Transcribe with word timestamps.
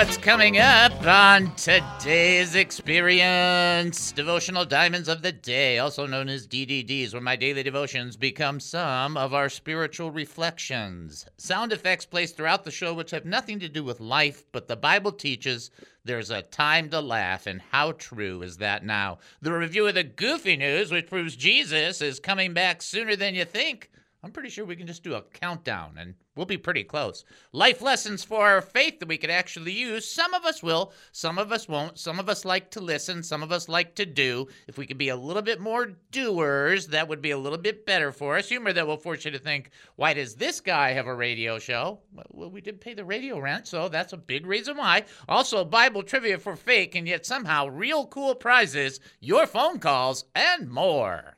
What's 0.00 0.16
coming 0.16 0.56
up 0.56 1.06
on 1.06 1.54
today's 1.56 2.54
experience 2.54 4.12
Devotional 4.12 4.64
Diamonds 4.64 5.08
of 5.08 5.20
the 5.20 5.30
Day, 5.30 5.78
also 5.78 6.06
known 6.06 6.30
as 6.30 6.46
DDDs, 6.46 7.12
where 7.12 7.20
my 7.20 7.36
daily 7.36 7.62
devotions 7.62 8.16
become 8.16 8.60
some 8.60 9.18
of 9.18 9.34
our 9.34 9.50
spiritual 9.50 10.10
reflections. 10.10 11.26
Sound 11.36 11.70
effects 11.70 12.06
placed 12.06 12.34
throughout 12.34 12.64
the 12.64 12.70
show, 12.70 12.94
which 12.94 13.10
have 13.10 13.26
nothing 13.26 13.60
to 13.60 13.68
do 13.68 13.84
with 13.84 14.00
life, 14.00 14.42
but 14.52 14.68
the 14.68 14.76
Bible 14.76 15.12
teaches 15.12 15.70
there's 16.02 16.30
a 16.30 16.40
time 16.40 16.88
to 16.88 17.00
laugh, 17.02 17.46
and 17.46 17.60
how 17.70 17.92
true 17.92 18.40
is 18.40 18.56
that 18.56 18.82
now? 18.82 19.18
The 19.42 19.52
review 19.52 19.86
of 19.86 19.96
the 19.96 20.04
goofy 20.04 20.56
news, 20.56 20.90
which 20.90 21.10
proves 21.10 21.36
Jesus 21.36 22.00
is 22.00 22.20
coming 22.20 22.54
back 22.54 22.80
sooner 22.80 23.16
than 23.16 23.34
you 23.34 23.44
think. 23.44 23.90
I'm 24.22 24.32
pretty 24.32 24.50
sure 24.50 24.66
we 24.66 24.76
can 24.76 24.86
just 24.86 25.02
do 25.02 25.14
a 25.14 25.22
countdown 25.22 25.96
and 25.98 26.14
we'll 26.36 26.44
be 26.44 26.58
pretty 26.58 26.84
close. 26.84 27.24
Life 27.52 27.80
lessons 27.80 28.22
for 28.22 28.46
our 28.46 28.60
faith 28.60 28.98
that 28.98 29.08
we 29.08 29.16
could 29.16 29.30
actually 29.30 29.72
use. 29.72 30.06
Some 30.06 30.34
of 30.34 30.44
us 30.44 30.62
will, 30.62 30.92
some 31.10 31.38
of 31.38 31.50
us 31.52 31.66
won't. 31.66 31.98
Some 31.98 32.20
of 32.20 32.28
us 32.28 32.44
like 32.44 32.70
to 32.72 32.80
listen, 32.80 33.22
some 33.22 33.42
of 33.42 33.50
us 33.50 33.66
like 33.66 33.94
to 33.94 34.04
do. 34.04 34.46
If 34.68 34.76
we 34.76 34.86
could 34.86 34.98
be 34.98 35.08
a 35.08 35.16
little 35.16 35.40
bit 35.40 35.58
more 35.58 35.92
doers, 36.10 36.88
that 36.88 37.08
would 37.08 37.22
be 37.22 37.30
a 37.30 37.38
little 37.38 37.58
bit 37.58 37.86
better 37.86 38.12
for 38.12 38.36
us. 38.36 38.50
Humor 38.50 38.74
that 38.74 38.86
will 38.86 38.98
force 38.98 39.24
you 39.24 39.30
to 39.30 39.38
think, 39.38 39.70
why 39.96 40.12
does 40.12 40.34
this 40.34 40.60
guy 40.60 40.92
have 40.92 41.06
a 41.06 41.14
radio 41.14 41.58
show? 41.58 42.00
Well, 42.30 42.50
we 42.50 42.60
did 42.60 42.80
pay 42.80 42.92
the 42.92 43.06
radio 43.06 43.40
rent, 43.40 43.66
so 43.66 43.88
that's 43.88 44.12
a 44.12 44.18
big 44.18 44.44
reason 44.44 44.76
why. 44.76 45.04
Also, 45.30 45.64
Bible 45.64 46.02
trivia 46.02 46.38
for 46.38 46.56
fake 46.56 46.94
and 46.94 47.08
yet 47.08 47.24
somehow 47.24 47.68
real 47.68 48.06
cool 48.06 48.34
prizes, 48.34 49.00
your 49.20 49.46
phone 49.46 49.78
calls, 49.78 50.26
and 50.34 50.70
more. 50.70 51.36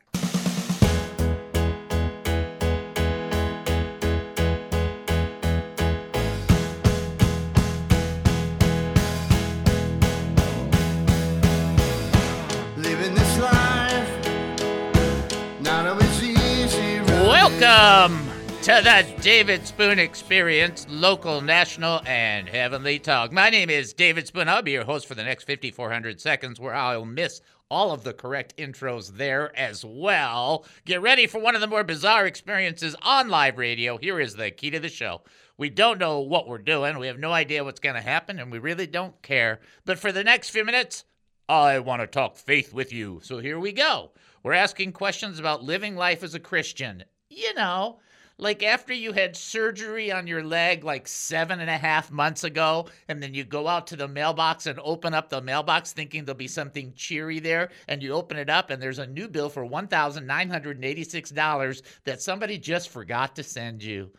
Welcome 17.62 18.27
to 18.62 18.80
the 18.82 19.06
David 19.22 19.64
Spoon 19.64 20.00
Experience, 20.00 20.84
local, 20.91 21.41
national, 21.41 22.00
and 22.06 22.48
heavenly 22.48 22.98
talk. 22.98 23.30
My 23.30 23.50
name 23.50 23.70
is 23.70 23.92
David 23.92 24.27
Spoon. 24.27 24.48
I'll 24.48 24.62
be 24.62 24.72
your 24.72 24.82
host 24.82 25.06
for 25.06 25.14
the 25.14 25.22
next 25.22 25.44
5,400 25.44 26.20
seconds, 26.20 26.58
where 26.58 26.74
I'll 26.74 27.05
miss 27.05 27.40
all 27.70 27.92
of 27.92 28.02
the 28.02 28.14
correct 28.14 28.56
intros 28.56 29.16
there 29.16 29.56
as 29.56 29.84
well. 29.84 30.66
Get 30.86 31.02
ready 31.02 31.28
for 31.28 31.40
one 31.40 31.55
of 31.55 31.60
the 31.60 31.68
more 31.68 31.84
bizarre 31.84 32.27
experiences 32.27 32.96
on 33.00 33.28
live 33.28 33.58
radio. 33.58 33.96
Here 33.96 34.18
is 34.18 34.34
the 34.34 34.50
key 34.50 34.70
to 34.70 34.80
the 34.80 34.88
show. 34.88 35.22
We 35.56 35.70
don't 35.70 36.00
know 36.00 36.18
what 36.18 36.48
we're 36.48 36.58
doing. 36.58 36.98
We 36.98 37.06
have 37.06 37.20
no 37.20 37.30
idea 37.30 37.62
what's 37.62 37.78
going 37.78 37.94
to 37.94 38.02
happen, 38.02 38.40
and 38.40 38.50
we 38.50 38.58
really 38.58 38.88
don't 38.88 39.22
care. 39.22 39.60
But 39.84 40.00
for 40.00 40.10
the 40.10 40.24
next 40.24 40.50
few 40.50 40.64
minutes, 40.64 41.05
I 41.48 41.78
want 41.78 42.02
to 42.02 42.08
talk 42.08 42.36
faith 42.36 42.74
with 42.74 42.92
you. 42.92 43.20
So 43.22 43.39
here 43.39 43.61
we 43.61 43.70
go. 43.70 44.11
We're 44.42 44.52
asking 44.52 44.95
questions 44.95 45.39
about 45.39 45.62
living 45.62 45.95
life 45.95 46.24
as 46.24 46.34
a 46.34 46.40
Christian. 46.40 47.05
You 47.35 47.55
know, 47.55 47.98
like 48.37 48.63
after 48.63 48.93
you 48.93 49.13
had 49.13 49.37
surgery 49.37 50.13
on 50.13 50.27
your 50.27 50.45
leg 50.45 50.85
like 50.85 51.09
seven 51.09 51.61
and 51.61 51.70
a 51.70 51.79
half 51.79 52.11
months 52.11 52.45
ago, 52.45 52.89
and 53.09 53.23
then 53.23 53.33
you 53.33 53.43
go 53.43 53.69
out 53.69 53.87
to 53.87 53.97
the 53.97 54.07
mailbox 54.07 54.67
and 54.67 54.79
open 54.83 55.15
up 55.15 55.31
the 55.31 55.41
mailbox 55.41 55.95
thinking 55.95 56.27
there'll 56.27 56.37
be 56.37 56.47
something 56.47 56.93
cheery 56.95 57.41
there, 57.41 57.70
and 57.89 58.03
you 58.03 58.13
open 58.13 58.37
it 58.37 58.51
up 58.51 58.69
and 58.69 58.83
there's 58.83 58.98
a 58.98 59.07
new 59.07 59.29
bill 59.29 59.48
for 59.48 59.65
$1,986 59.65 61.83
that 62.05 62.20
somebody 62.20 62.59
just 62.59 62.91
forgot 62.91 63.35
to 63.37 63.43
send 63.43 63.83
you. 63.83 64.11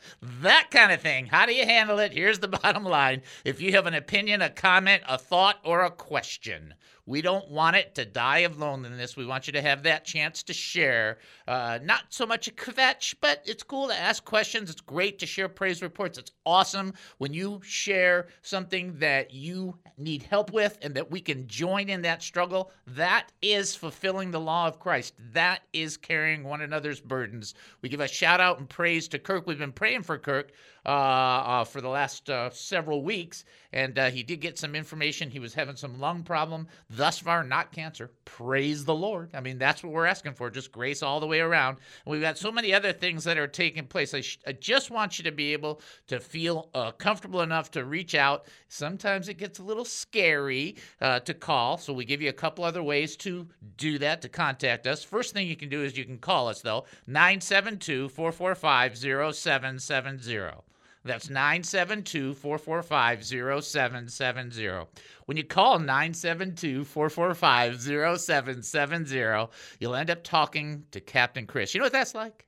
That 0.41 0.71
kind 0.71 0.91
of 0.91 0.99
thing. 0.99 1.27
How 1.27 1.45
do 1.45 1.53
you 1.53 1.65
handle 1.65 1.99
it? 1.99 2.13
Here's 2.13 2.39
the 2.39 2.47
bottom 2.47 2.83
line. 2.83 3.21
If 3.45 3.61
you 3.61 3.73
have 3.73 3.85
an 3.85 3.93
opinion, 3.93 4.41
a 4.41 4.49
comment, 4.49 5.03
a 5.07 5.19
thought, 5.19 5.59
or 5.63 5.83
a 5.83 5.91
question, 5.91 6.73
we 7.05 7.21
don't 7.21 7.49
want 7.49 7.75
it 7.75 7.95
to 7.95 8.05
die 8.05 8.39
of 8.39 8.57
loneliness. 8.57 9.17
We 9.17 9.25
want 9.25 9.47
you 9.47 9.53
to 9.53 9.61
have 9.61 9.83
that 9.83 10.05
chance 10.05 10.43
to 10.43 10.53
share. 10.53 11.17
Uh, 11.47 11.79
not 11.83 12.03
so 12.09 12.25
much 12.25 12.47
a 12.47 12.51
kvetch, 12.51 13.15
but 13.19 13.41
it's 13.45 13.63
cool 13.63 13.89
to 13.89 13.95
ask 13.95 14.23
questions. 14.23 14.69
It's 14.69 14.81
great 14.81 15.19
to 15.19 15.25
share 15.25 15.49
praise 15.49 15.81
reports. 15.81 16.17
It's 16.17 16.31
awesome 16.45 16.93
when 17.17 17.33
you 17.33 17.59
share 17.63 18.27
something 18.41 18.97
that 18.99 19.33
you 19.33 19.77
need 19.97 20.23
help 20.23 20.51
with 20.53 20.77
and 20.81 20.95
that 20.95 21.11
we 21.11 21.19
can 21.19 21.47
join 21.47 21.89
in 21.89 22.01
that 22.03 22.23
struggle. 22.23 22.71
That 22.87 23.31
is 23.41 23.75
fulfilling 23.75 24.31
the 24.31 24.39
law 24.39 24.67
of 24.67 24.79
Christ. 24.79 25.13
That 25.33 25.61
is 25.73 25.97
carrying 25.97 26.43
one 26.43 26.61
another's 26.61 27.01
burdens. 27.01 27.53
We 27.81 27.89
give 27.89 27.99
a 27.99 28.07
shout 28.07 28.39
out 28.39 28.59
and 28.59 28.69
praise 28.69 29.07
to 29.09 29.19
Kirk. 29.19 29.45
We've 29.45 29.57
been 29.57 29.71
praying 29.71 30.03
for 30.03 30.17
Kirk 30.17 30.51
uh, 30.85 30.89
uh, 30.89 31.63
for 31.63 31.81
the 31.81 31.89
last 31.89 32.29
uh, 32.29 32.49
several 32.49 33.03
weeks, 33.03 33.45
and 33.71 33.97
uh, 33.97 34.09
he 34.09 34.23
did 34.23 34.41
get 34.41 34.59
some 34.59 34.75
information. 34.75 35.29
He 35.29 35.39
was 35.39 35.53
having 35.53 35.75
some 35.75 35.99
lung 35.99 36.23
problem. 36.23 36.67
Thus 36.95 37.17
far, 37.17 37.43
not 37.43 37.71
cancer. 37.71 38.11
Praise 38.23 38.85
the 38.85 38.93
Lord. 38.93 39.31
I 39.33 39.39
mean, 39.39 39.57
that's 39.57 39.83
what 39.83 39.91
we're 39.91 40.05
asking 40.05 40.33
for, 40.33 40.51
just 40.51 40.71
grace 40.71 41.01
all 41.01 41.19
the 41.19 41.25
way 41.25 41.39
around. 41.39 41.77
And 42.05 42.11
we've 42.11 42.21
got 42.21 42.37
so 42.37 42.51
many 42.51 42.71
other 42.71 42.93
things 42.93 43.23
that 43.23 43.37
are 43.37 43.47
taking 43.47 43.87
place. 43.87 44.13
I, 44.13 44.21
sh- 44.21 44.37
I 44.45 44.51
just 44.51 44.91
want 44.91 45.17
you 45.17 45.23
to 45.23 45.31
be 45.31 45.53
able 45.53 45.81
to 46.07 46.19
feel 46.19 46.69
uh, 46.75 46.91
comfortable 46.91 47.41
enough 47.41 47.71
to 47.71 47.85
reach 47.85 48.13
out. 48.13 48.45
Sometimes 48.67 49.27
it 49.27 49.39
gets 49.39 49.57
a 49.57 49.63
little 49.63 49.85
scary 49.85 50.75
uh, 51.01 51.19
to 51.21 51.33
call, 51.33 51.79
so 51.79 51.93
we 51.93 52.05
give 52.05 52.21
you 52.21 52.29
a 52.29 52.33
couple 52.33 52.63
other 52.63 52.83
ways 52.83 53.15
to 53.17 53.47
do 53.77 53.97
that, 53.97 54.21
to 54.21 54.29
contact 54.29 54.85
us. 54.85 55.03
First 55.03 55.33
thing 55.33 55.47
you 55.47 55.55
can 55.55 55.69
do 55.69 55.81
is 55.81 55.97
you 55.97 56.05
can 56.05 56.19
call 56.19 56.47
us, 56.47 56.61
though, 56.61 56.85
972 57.07 58.09
445 58.09 58.97
0770. 58.97 60.72
That's 61.05 61.29
972 61.29 62.33
445 62.33 63.25
0770. 63.25 64.87
When 65.25 65.37
you 65.37 65.43
call 65.43 65.79
972 65.79 66.85
445 66.85 67.81
0770, 67.81 69.51
you'll 69.79 69.95
end 69.95 70.09
up 70.09 70.23
talking 70.23 70.85
to 70.91 71.01
Captain 71.01 71.45
Chris. 71.45 71.73
You 71.73 71.79
know 71.79 71.85
what 71.85 71.91
that's 71.91 72.15
like? 72.15 72.45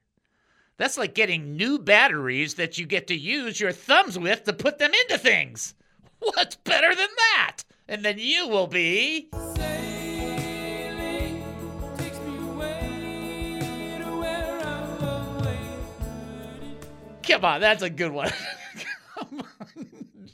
That's 0.78 0.98
like 0.98 1.16
getting 1.16 1.58
new 1.58 1.80
batteries 1.80 2.56
that 2.56 2.78
you 2.78 2.86
get 2.86 3.08
to 3.08 3.16
use 3.16 3.60
your 3.60 3.72
thumbs 3.72 4.18
with 4.18 4.44
to 4.46 4.54
put 4.54 4.78
them 4.78 4.92
into 4.94 5.18
things. 5.18 5.74
What's 6.20 6.56
better 6.56 6.96
than 6.96 7.10
that? 7.18 7.58
And 7.88 8.04
then 8.04 8.20
you 8.20 8.48
will 8.48 8.68
be. 8.68 9.30
Come 17.28 17.46
on, 17.46 17.62
that's 17.62 17.84
a 17.84 17.90
good 17.90 18.12
one. 18.12 18.32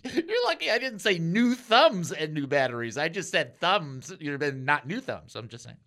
You're 0.04 0.46
lucky 0.46 0.70
I 0.72 0.78
didn't 0.78 1.00
say 1.00 1.20
new 1.20 1.56
thumbs 1.56 2.12
and 2.12 2.34
new 2.34 2.48
batteries. 2.48 2.98
I 2.98 3.08
just 3.08 3.32
said 3.32 3.58
thumbs. 3.60 4.12
You'd 4.20 4.32
have 4.32 4.40
been 4.40 4.66
not 4.66 4.88
new 4.88 5.00
thumbs. 5.00 5.36
I'm 5.36 5.48
just 5.48 5.64
saying. 5.64 5.78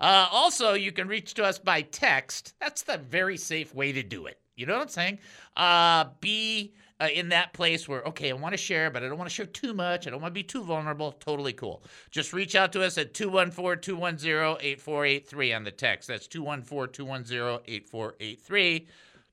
Uh, 0.00 0.26
also, 0.30 0.74
you 0.74 0.90
can 0.92 1.06
reach 1.06 1.34
to 1.34 1.44
us 1.44 1.58
by 1.58 1.82
text. 1.82 2.54
That's 2.60 2.82
the 2.82 2.98
very 2.98 3.36
safe 3.36 3.74
way 3.74 3.92
to 3.92 4.02
do 4.02 4.26
it. 4.26 4.40
You 4.56 4.66
know 4.66 4.74
what 4.74 4.82
I'm 4.82 4.88
saying? 4.88 5.18
Uh, 5.56 6.06
be 6.20 6.74
uh, 7.00 7.08
in 7.14 7.28
that 7.28 7.52
place 7.52 7.88
where, 7.88 8.02
okay, 8.02 8.30
I 8.30 8.32
want 8.32 8.52
to 8.54 8.58
share, 8.58 8.90
but 8.90 9.04
I 9.04 9.08
don't 9.08 9.18
want 9.18 9.30
to 9.30 9.34
share 9.34 9.46
too 9.46 9.72
much. 9.72 10.06
I 10.06 10.10
don't 10.10 10.20
want 10.20 10.34
to 10.34 10.38
be 10.38 10.42
too 10.42 10.64
vulnerable. 10.64 11.12
Totally 11.12 11.52
cool. 11.52 11.82
Just 12.10 12.32
reach 12.32 12.56
out 12.56 12.72
to 12.72 12.82
us 12.82 12.98
at 12.98 13.14
214 13.14 13.80
210 13.80 14.56
8483 14.60 15.52
on 15.52 15.64
the 15.64 15.70
text. 15.70 16.08
That's 16.08 16.26
214 16.26 16.92
210 16.92 17.60
8483. 17.66 18.88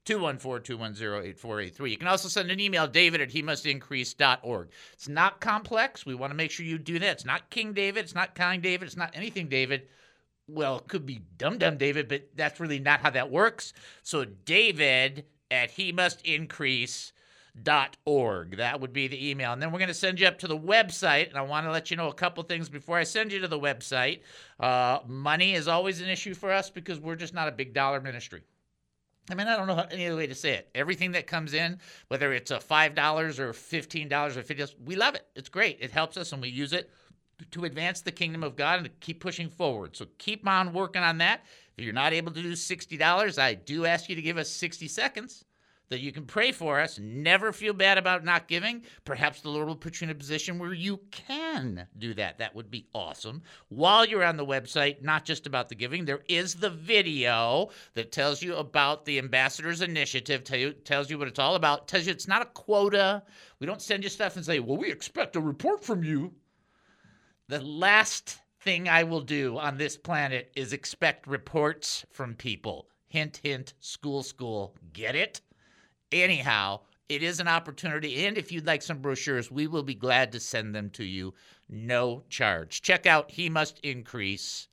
214-210-8483. 0.05 1.89
You 1.89 1.97
can 1.97 2.07
also 2.07 2.27
send 2.27 2.51
an 2.51 2.59
email, 2.59 2.87
david 2.87 3.21
at 3.21 3.31
he 3.31 3.41
must 3.41 3.65
increase.org. 3.65 4.69
It's 4.93 5.07
not 5.07 5.41
complex. 5.41 6.05
We 6.05 6.15
want 6.15 6.31
to 6.31 6.37
make 6.37 6.51
sure 6.51 6.65
you 6.65 6.77
do 6.77 6.99
that. 6.99 7.11
It's 7.11 7.25
not 7.25 7.49
King 7.49 7.73
David. 7.73 8.03
It's 8.03 8.15
not 8.15 8.35
Kind 8.35 8.61
David. 8.61 8.85
It's 8.85 8.97
not 8.97 9.15
anything 9.15 9.47
David. 9.47 9.87
Well, 10.47 10.77
it 10.77 10.87
could 10.87 11.05
be 11.05 11.21
Dumb 11.37 11.57
Dumb 11.57 11.77
David, 11.77 12.07
but 12.07 12.29
that's 12.35 12.59
really 12.59 12.79
not 12.79 13.01
how 13.01 13.09
that 13.09 13.31
works. 13.31 13.73
So 14.03 14.25
David 14.25 15.25
at 15.49 15.71
he 15.71 15.91
must 15.91 16.21
increase 16.23 17.11
dot 17.63 17.97
org. 18.05 18.57
That 18.57 18.79
would 18.81 18.93
be 18.93 19.07
the 19.07 19.29
email. 19.29 19.53
And 19.53 19.61
then 19.61 19.71
we're 19.71 19.79
going 19.79 19.87
to 19.87 19.93
send 19.93 20.19
you 20.19 20.27
up 20.27 20.37
to 20.39 20.47
the 20.47 20.57
website. 20.57 21.29
And 21.29 21.37
I 21.37 21.41
want 21.41 21.65
to 21.65 21.71
let 21.71 21.89
you 21.89 21.97
know 21.97 22.09
a 22.09 22.13
couple 22.13 22.43
things 22.43 22.69
before 22.69 22.97
I 22.97 23.03
send 23.03 23.31
you 23.31 23.39
to 23.39 23.47
the 23.47 23.59
website. 23.59 24.21
Uh, 24.59 24.99
money 25.07 25.53
is 25.53 25.67
always 25.67 26.01
an 26.01 26.09
issue 26.09 26.33
for 26.33 26.51
us 26.51 26.69
because 26.69 26.99
we're 26.99 27.15
just 27.15 27.33
not 27.33 27.47
a 27.47 27.51
big 27.51 27.73
dollar 27.73 28.01
ministry. 28.01 28.43
I 29.29 29.35
mean, 29.35 29.47
I 29.47 29.57
don't 29.57 29.67
know 29.67 29.85
any 29.89 30.07
other 30.07 30.17
way 30.17 30.27
to 30.27 30.35
say 30.35 30.53
it. 30.53 30.69
Everything 30.75 31.11
that 31.13 31.25
comes 31.25 31.53
in, 31.53 31.79
whether 32.09 32.31
it's 32.33 32.51
a 32.51 32.59
five 32.59 32.93
dollars 32.93 33.39
or 33.39 33.53
fifteen 33.53 34.07
dollars 34.07 34.37
or 34.37 34.43
fifty 34.43 34.61
dollars, 34.61 34.75
we 34.85 34.95
love 34.95 35.15
it. 35.15 35.25
It's 35.35 35.49
great. 35.49 35.77
It 35.81 35.91
helps 35.91 36.15
us, 36.17 36.31
and 36.31 36.41
we 36.41 36.49
use 36.49 36.73
it 36.73 36.91
to 37.51 37.65
advance 37.65 38.01
the 38.01 38.11
kingdom 38.11 38.43
of 38.43 38.55
God 38.55 38.77
and 38.79 38.85
to 38.85 38.91
keep 38.99 39.19
pushing 39.19 39.49
forward. 39.49 39.95
So 39.95 40.05
keep 40.19 40.47
on 40.47 40.73
working 40.73 41.01
on 41.01 41.17
that. 41.17 41.41
If 41.77 41.83
you're 41.83 41.93
not 41.93 42.13
able 42.13 42.31
to 42.33 42.41
do 42.41 42.55
sixty 42.55 42.97
dollars, 42.97 43.39
I 43.39 43.55
do 43.55 43.85
ask 43.85 44.09
you 44.09 44.15
to 44.15 44.21
give 44.21 44.37
us 44.37 44.49
sixty 44.49 44.87
seconds 44.87 45.43
that 45.89 45.99
you 45.99 46.11
can 46.11 46.25
pray 46.25 46.51
for 46.51 46.79
us. 46.79 46.99
Never 46.99 47.51
feel 47.51 47.73
bad 47.73 47.97
about 47.97 48.23
not 48.23 48.47
giving. 48.47 48.83
Perhaps 49.03 49.41
the 49.41 49.49
Lord 49.49 49.67
will 49.67 49.75
put 49.75 50.01
you 50.01 50.05
in 50.05 50.11
a 50.11 50.15
position 50.15 50.57
where 50.57 50.73
you 50.73 50.99
can 51.11 51.87
do 51.97 52.13
that. 52.15 52.39
That 52.39 52.55
would 52.55 52.71
be 52.71 52.87
awesome. 52.93 53.43
While 53.69 54.05
you're 54.05 54.23
on 54.23 54.37
the 54.37 54.45
website, 54.45 55.01
not 55.01 55.25
just 55.25 55.47
about 55.47 55.69
the 55.69 55.75
giving, 55.75 56.05
there 56.05 56.23
is 56.27 56.55
the 56.55 56.69
video 56.69 57.69
that 57.93 58.11
tells 58.11 58.41
you 58.41 58.55
about 58.55 59.05
the 59.05 59.19
Ambassadors 59.19 59.81
Initiative, 59.81 60.43
tell 60.43 60.57
you, 60.57 60.73
tells 60.73 61.09
you 61.09 61.17
what 61.17 61.27
it's 61.27 61.39
all 61.39 61.55
about, 61.55 61.87
tells 61.87 62.05
you 62.05 62.11
it's 62.11 62.27
not 62.27 62.41
a 62.41 62.45
quota. 62.45 63.23
We 63.59 63.67
don't 63.67 63.81
send 63.81 64.03
you 64.03 64.09
stuff 64.09 64.35
and 64.35 64.45
say, 64.45 64.59
well, 64.59 64.77
we 64.77 64.91
expect 64.91 65.35
a 65.35 65.41
report 65.41 65.83
from 65.83 66.03
you. 66.03 66.33
The 67.47 67.61
last 67.61 68.39
thing 68.61 68.89
I 68.89 69.03
will 69.03 69.21
do 69.21 69.59
on 69.59 69.77
this 69.77 69.95
planet 69.95 70.51
is 70.55 70.73
expect 70.73 71.27
reports 71.27 72.03
from 72.09 72.33
people. 72.33 72.87
Hint, 73.07 73.39
hint, 73.43 73.75
school, 73.79 74.23
school. 74.23 74.75
Get 74.91 75.15
it? 75.15 75.41
Anyhow, 76.11 76.81
it 77.09 77.23
is 77.23 77.39
an 77.39 77.47
opportunity. 77.47 78.25
And 78.25 78.37
if 78.37 78.51
you'd 78.51 78.67
like 78.67 78.81
some 78.81 78.99
brochures, 78.99 79.51
we 79.51 79.67
will 79.67 79.83
be 79.83 79.95
glad 79.95 80.31
to 80.31 80.39
send 80.39 80.73
them 80.75 80.89
to 80.91 81.03
you. 81.03 81.33
No 81.69 82.23
charge. 82.29 82.81
Check 82.81 83.05
out 83.05 83.31
he 83.31 83.49
must 83.49 83.79
increase.org. 83.79 84.69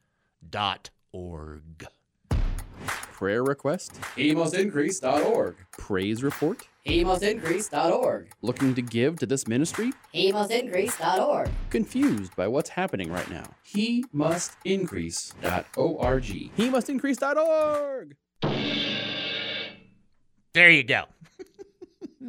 Prayer 3.12 3.44
request? 3.44 4.00
HeMustIncrease.org. 4.16 5.54
Praise 5.78 6.24
report? 6.24 6.66
HeMustIncrease.org. 6.86 8.32
Looking 8.42 8.74
to 8.74 8.82
give 8.82 9.20
to 9.20 9.26
this 9.26 9.46
ministry? 9.46 9.92
HeMustIncrease.org. 10.12 11.48
Confused 11.70 12.34
by 12.34 12.48
what's 12.48 12.70
happening 12.70 13.12
right 13.12 13.30
now? 13.30 13.44
HeMustIncrease.org. 13.72 16.24
HeMustIncrease.org. 16.56 18.16
There 20.54 20.70
you 20.70 20.82
go. 20.82 21.04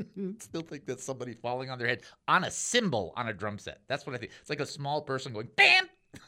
Still 0.39 0.61
think 0.61 0.85
that's 0.85 1.03
somebody 1.03 1.33
falling 1.33 1.69
on 1.69 1.77
their 1.77 1.87
head 1.87 2.01
on 2.27 2.43
a 2.43 2.51
cymbal 2.51 3.13
on 3.15 3.27
a 3.27 3.33
drum 3.33 3.57
set. 3.57 3.81
That's 3.87 4.05
what 4.05 4.15
I 4.15 4.19
think. 4.19 4.31
It's 4.41 4.49
like 4.49 4.59
a 4.59 4.65
small 4.65 5.01
person 5.01 5.33
going 5.33 5.49
bam. 5.55 5.87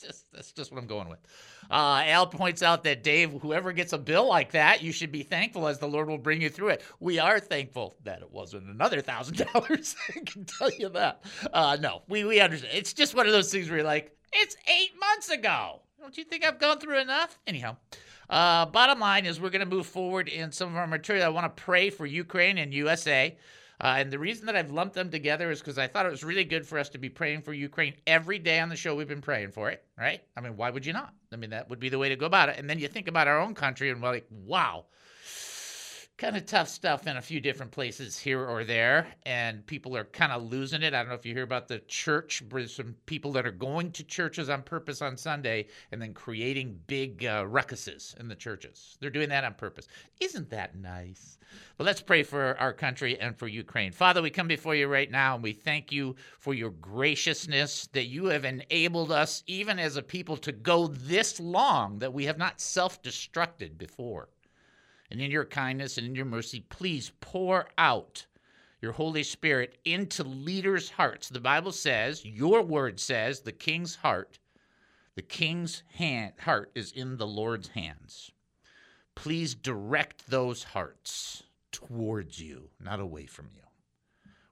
Just, 0.00 0.26
that's 0.32 0.50
just 0.50 0.72
what 0.72 0.80
I'm 0.80 0.88
going 0.88 1.08
with. 1.08 1.20
Uh, 1.70 2.02
Al 2.06 2.26
points 2.26 2.60
out 2.60 2.82
that 2.82 3.04
Dave, 3.04 3.30
whoever 3.40 3.70
gets 3.70 3.92
a 3.92 3.98
bill 3.98 4.26
like 4.28 4.50
that, 4.50 4.82
you 4.82 4.90
should 4.90 5.12
be 5.12 5.22
thankful 5.22 5.68
as 5.68 5.78
the 5.78 5.86
Lord 5.86 6.08
will 6.08 6.18
bring 6.18 6.42
you 6.42 6.50
through 6.50 6.70
it. 6.70 6.82
We 6.98 7.20
are 7.20 7.38
thankful 7.38 7.94
that 8.02 8.20
it 8.20 8.28
wasn't 8.32 8.68
another 8.68 9.00
thousand 9.00 9.36
dollars. 9.52 9.94
I 10.08 10.20
can 10.26 10.44
tell 10.44 10.72
you 10.72 10.88
that. 10.88 11.22
Uh, 11.52 11.76
no, 11.80 12.02
we 12.08 12.24
we 12.24 12.40
understand. 12.40 12.76
It's 12.76 12.92
just 12.92 13.14
one 13.14 13.26
of 13.26 13.32
those 13.32 13.52
things 13.52 13.68
where 13.68 13.78
you're 13.78 13.86
like, 13.86 14.16
it's 14.32 14.56
eight 14.66 14.90
months 14.98 15.30
ago. 15.30 15.82
Don't 16.00 16.18
you 16.18 16.24
think 16.24 16.44
I've 16.44 16.58
gone 16.58 16.80
through 16.80 16.98
enough? 16.98 17.38
Anyhow. 17.46 17.76
Uh, 18.30 18.66
bottom 18.66 18.98
line 18.98 19.26
is, 19.26 19.40
we're 19.40 19.50
going 19.50 19.68
to 19.68 19.76
move 19.76 19.86
forward 19.86 20.28
in 20.28 20.52
some 20.52 20.68
of 20.68 20.76
our 20.76 20.86
material. 20.86 21.24
I 21.24 21.28
want 21.28 21.54
to 21.54 21.62
pray 21.62 21.90
for 21.90 22.06
Ukraine 22.06 22.58
and 22.58 22.72
USA. 22.72 23.36
Uh, 23.80 23.96
and 23.98 24.12
the 24.12 24.18
reason 24.18 24.46
that 24.46 24.54
I've 24.54 24.70
lumped 24.70 24.94
them 24.94 25.10
together 25.10 25.50
is 25.50 25.58
because 25.58 25.76
I 25.76 25.88
thought 25.88 26.06
it 26.06 26.10
was 26.10 26.22
really 26.22 26.44
good 26.44 26.64
for 26.64 26.78
us 26.78 26.88
to 26.90 26.98
be 26.98 27.08
praying 27.08 27.42
for 27.42 27.52
Ukraine 27.52 27.94
every 28.06 28.38
day 28.38 28.60
on 28.60 28.68
the 28.68 28.76
show. 28.76 28.94
We've 28.94 29.08
been 29.08 29.20
praying 29.20 29.50
for 29.50 29.70
it, 29.70 29.84
right? 29.98 30.22
I 30.36 30.40
mean, 30.40 30.56
why 30.56 30.70
would 30.70 30.86
you 30.86 30.92
not? 30.92 31.12
I 31.32 31.36
mean, 31.36 31.50
that 31.50 31.68
would 31.68 31.80
be 31.80 31.88
the 31.88 31.98
way 31.98 32.08
to 32.08 32.16
go 32.16 32.26
about 32.26 32.48
it. 32.48 32.58
And 32.58 32.70
then 32.70 32.78
you 32.78 32.86
think 32.86 33.08
about 33.08 33.26
our 33.26 33.40
own 33.40 33.54
country 33.54 33.90
and 33.90 34.00
we're 34.00 34.12
like, 34.12 34.26
wow, 34.30 34.86
kind 36.22 36.36
of 36.36 36.46
tough 36.46 36.68
stuff 36.68 37.08
in 37.08 37.16
a 37.16 37.20
few 37.20 37.40
different 37.40 37.72
places 37.72 38.16
here 38.16 38.46
or 38.48 38.62
there. 38.62 39.08
And 39.26 39.66
people 39.66 39.96
are 39.96 40.04
kind 40.04 40.30
of 40.30 40.44
losing 40.44 40.84
it. 40.84 40.94
I 40.94 41.00
don't 41.00 41.08
know 41.08 41.16
if 41.16 41.26
you 41.26 41.34
hear 41.34 41.42
about 41.42 41.66
the 41.66 41.80
church, 41.88 42.44
there's 42.48 42.76
some 42.76 42.94
people 43.06 43.32
that 43.32 43.44
are 43.44 43.50
going 43.50 43.90
to 43.90 44.04
churches 44.04 44.48
on 44.48 44.62
purpose 44.62 45.02
on 45.02 45.16
Sunday 45.16 45.66
and 45.90 46.00
then 46.00 46.14
creating 46.14 46.78
big 46.86 47.24
uh, 47.24 47.42
ruckuses 47.46 48.16
in 48.20 48.28
the 48.28 48.36
churches. 48.36 48.96
They're 49.00 49.10
doing 49.10 49.30
that 49.30 49.42
on 49.42 49.54
purpose. 49.54 49.88
Isn't 50.20 50.48
that 50.50 50.76
nice? 50.76 51.38
But 51.76 51.86
let's 51.86 52.00
pray 52.00 52.22
for 52.22 52.56
our 52.60 52.72
country 52.72 53.18
and 53.18 53.36
for 53.36 53.48
Ukraine. 53.48 53.90
Father, 53.90 54.22
we 54.22 54.30
come 54.30 54.46
before 54.46 54.76
you 54.76 54.86
right 54.86 55.10
now 55.10 55.34
and 55.34 55.42
we 55.42 55.52
thank 55.52 55.90
you 55.90 56.14
for 56.38 56.54
your 56.54 56.70
graciousness 56.70 57.88
that 57.94 58.06
you 58.06 58.26
have 58.26 58.44
enabled 58.44 59.10
us, 59.10 59.42
even 59.48 59.80
as 59.80 59.96
a 59.96 60.02
people, 60.02 60.36
to 60.36 60.52
go 60.52 60.86
this 60.86 61.40
long 61.40 61.98
that 61.98 62.14
we 62.14 62.26
have 62.26 62.38
not 62.38 62.60
self 62.60 63.02
destructed 63.02 63.76
before. 63.76 64.28
And 65.12 65.20
in 65.20 65.30
your 65.30 65.44
kindness 65.44 65.98
and 65.98 66.06
in 66.06 66.14
your 66.14 66.24
mercy, 66.24 66.64
please 66.70 67.12
pour 67.20 67.68
out 67.76 68.24
your 68.80 68.92
Holy 68.92 69.22
Spirit 69.22 69.76
into 69.84 70.24
leaders' 70.24 70.88
hearts. 70.88 71.28
The 71.28 71.38
Bible 71.38 71.72
says, 71.72 72.24
your 72.24 72.62
word 72.62 72.98
says, 72.98 73.40
the 73.40 73.52
king's 73.52 73.96
heart, 73.96 74.38
the 75.14 75.20
king's 75.20 75.82
hand, 75.96 76.32
heart 76.40 76.72
is 76.74 76.92
in 76.92 77.18
the 77.18 77.26
Lord's 77.26 77.68
hands. 77.68 78.30
Please 79.14 79.54
direct 79.54 80.30
those 80.30 80.64
hearts 80.64 81.42
towards 81.72 82.40
you, 82.40 82.70
not 82.80 82.98
away 82.98 83.26
from 83.26 83.50
you. 83.54 83.60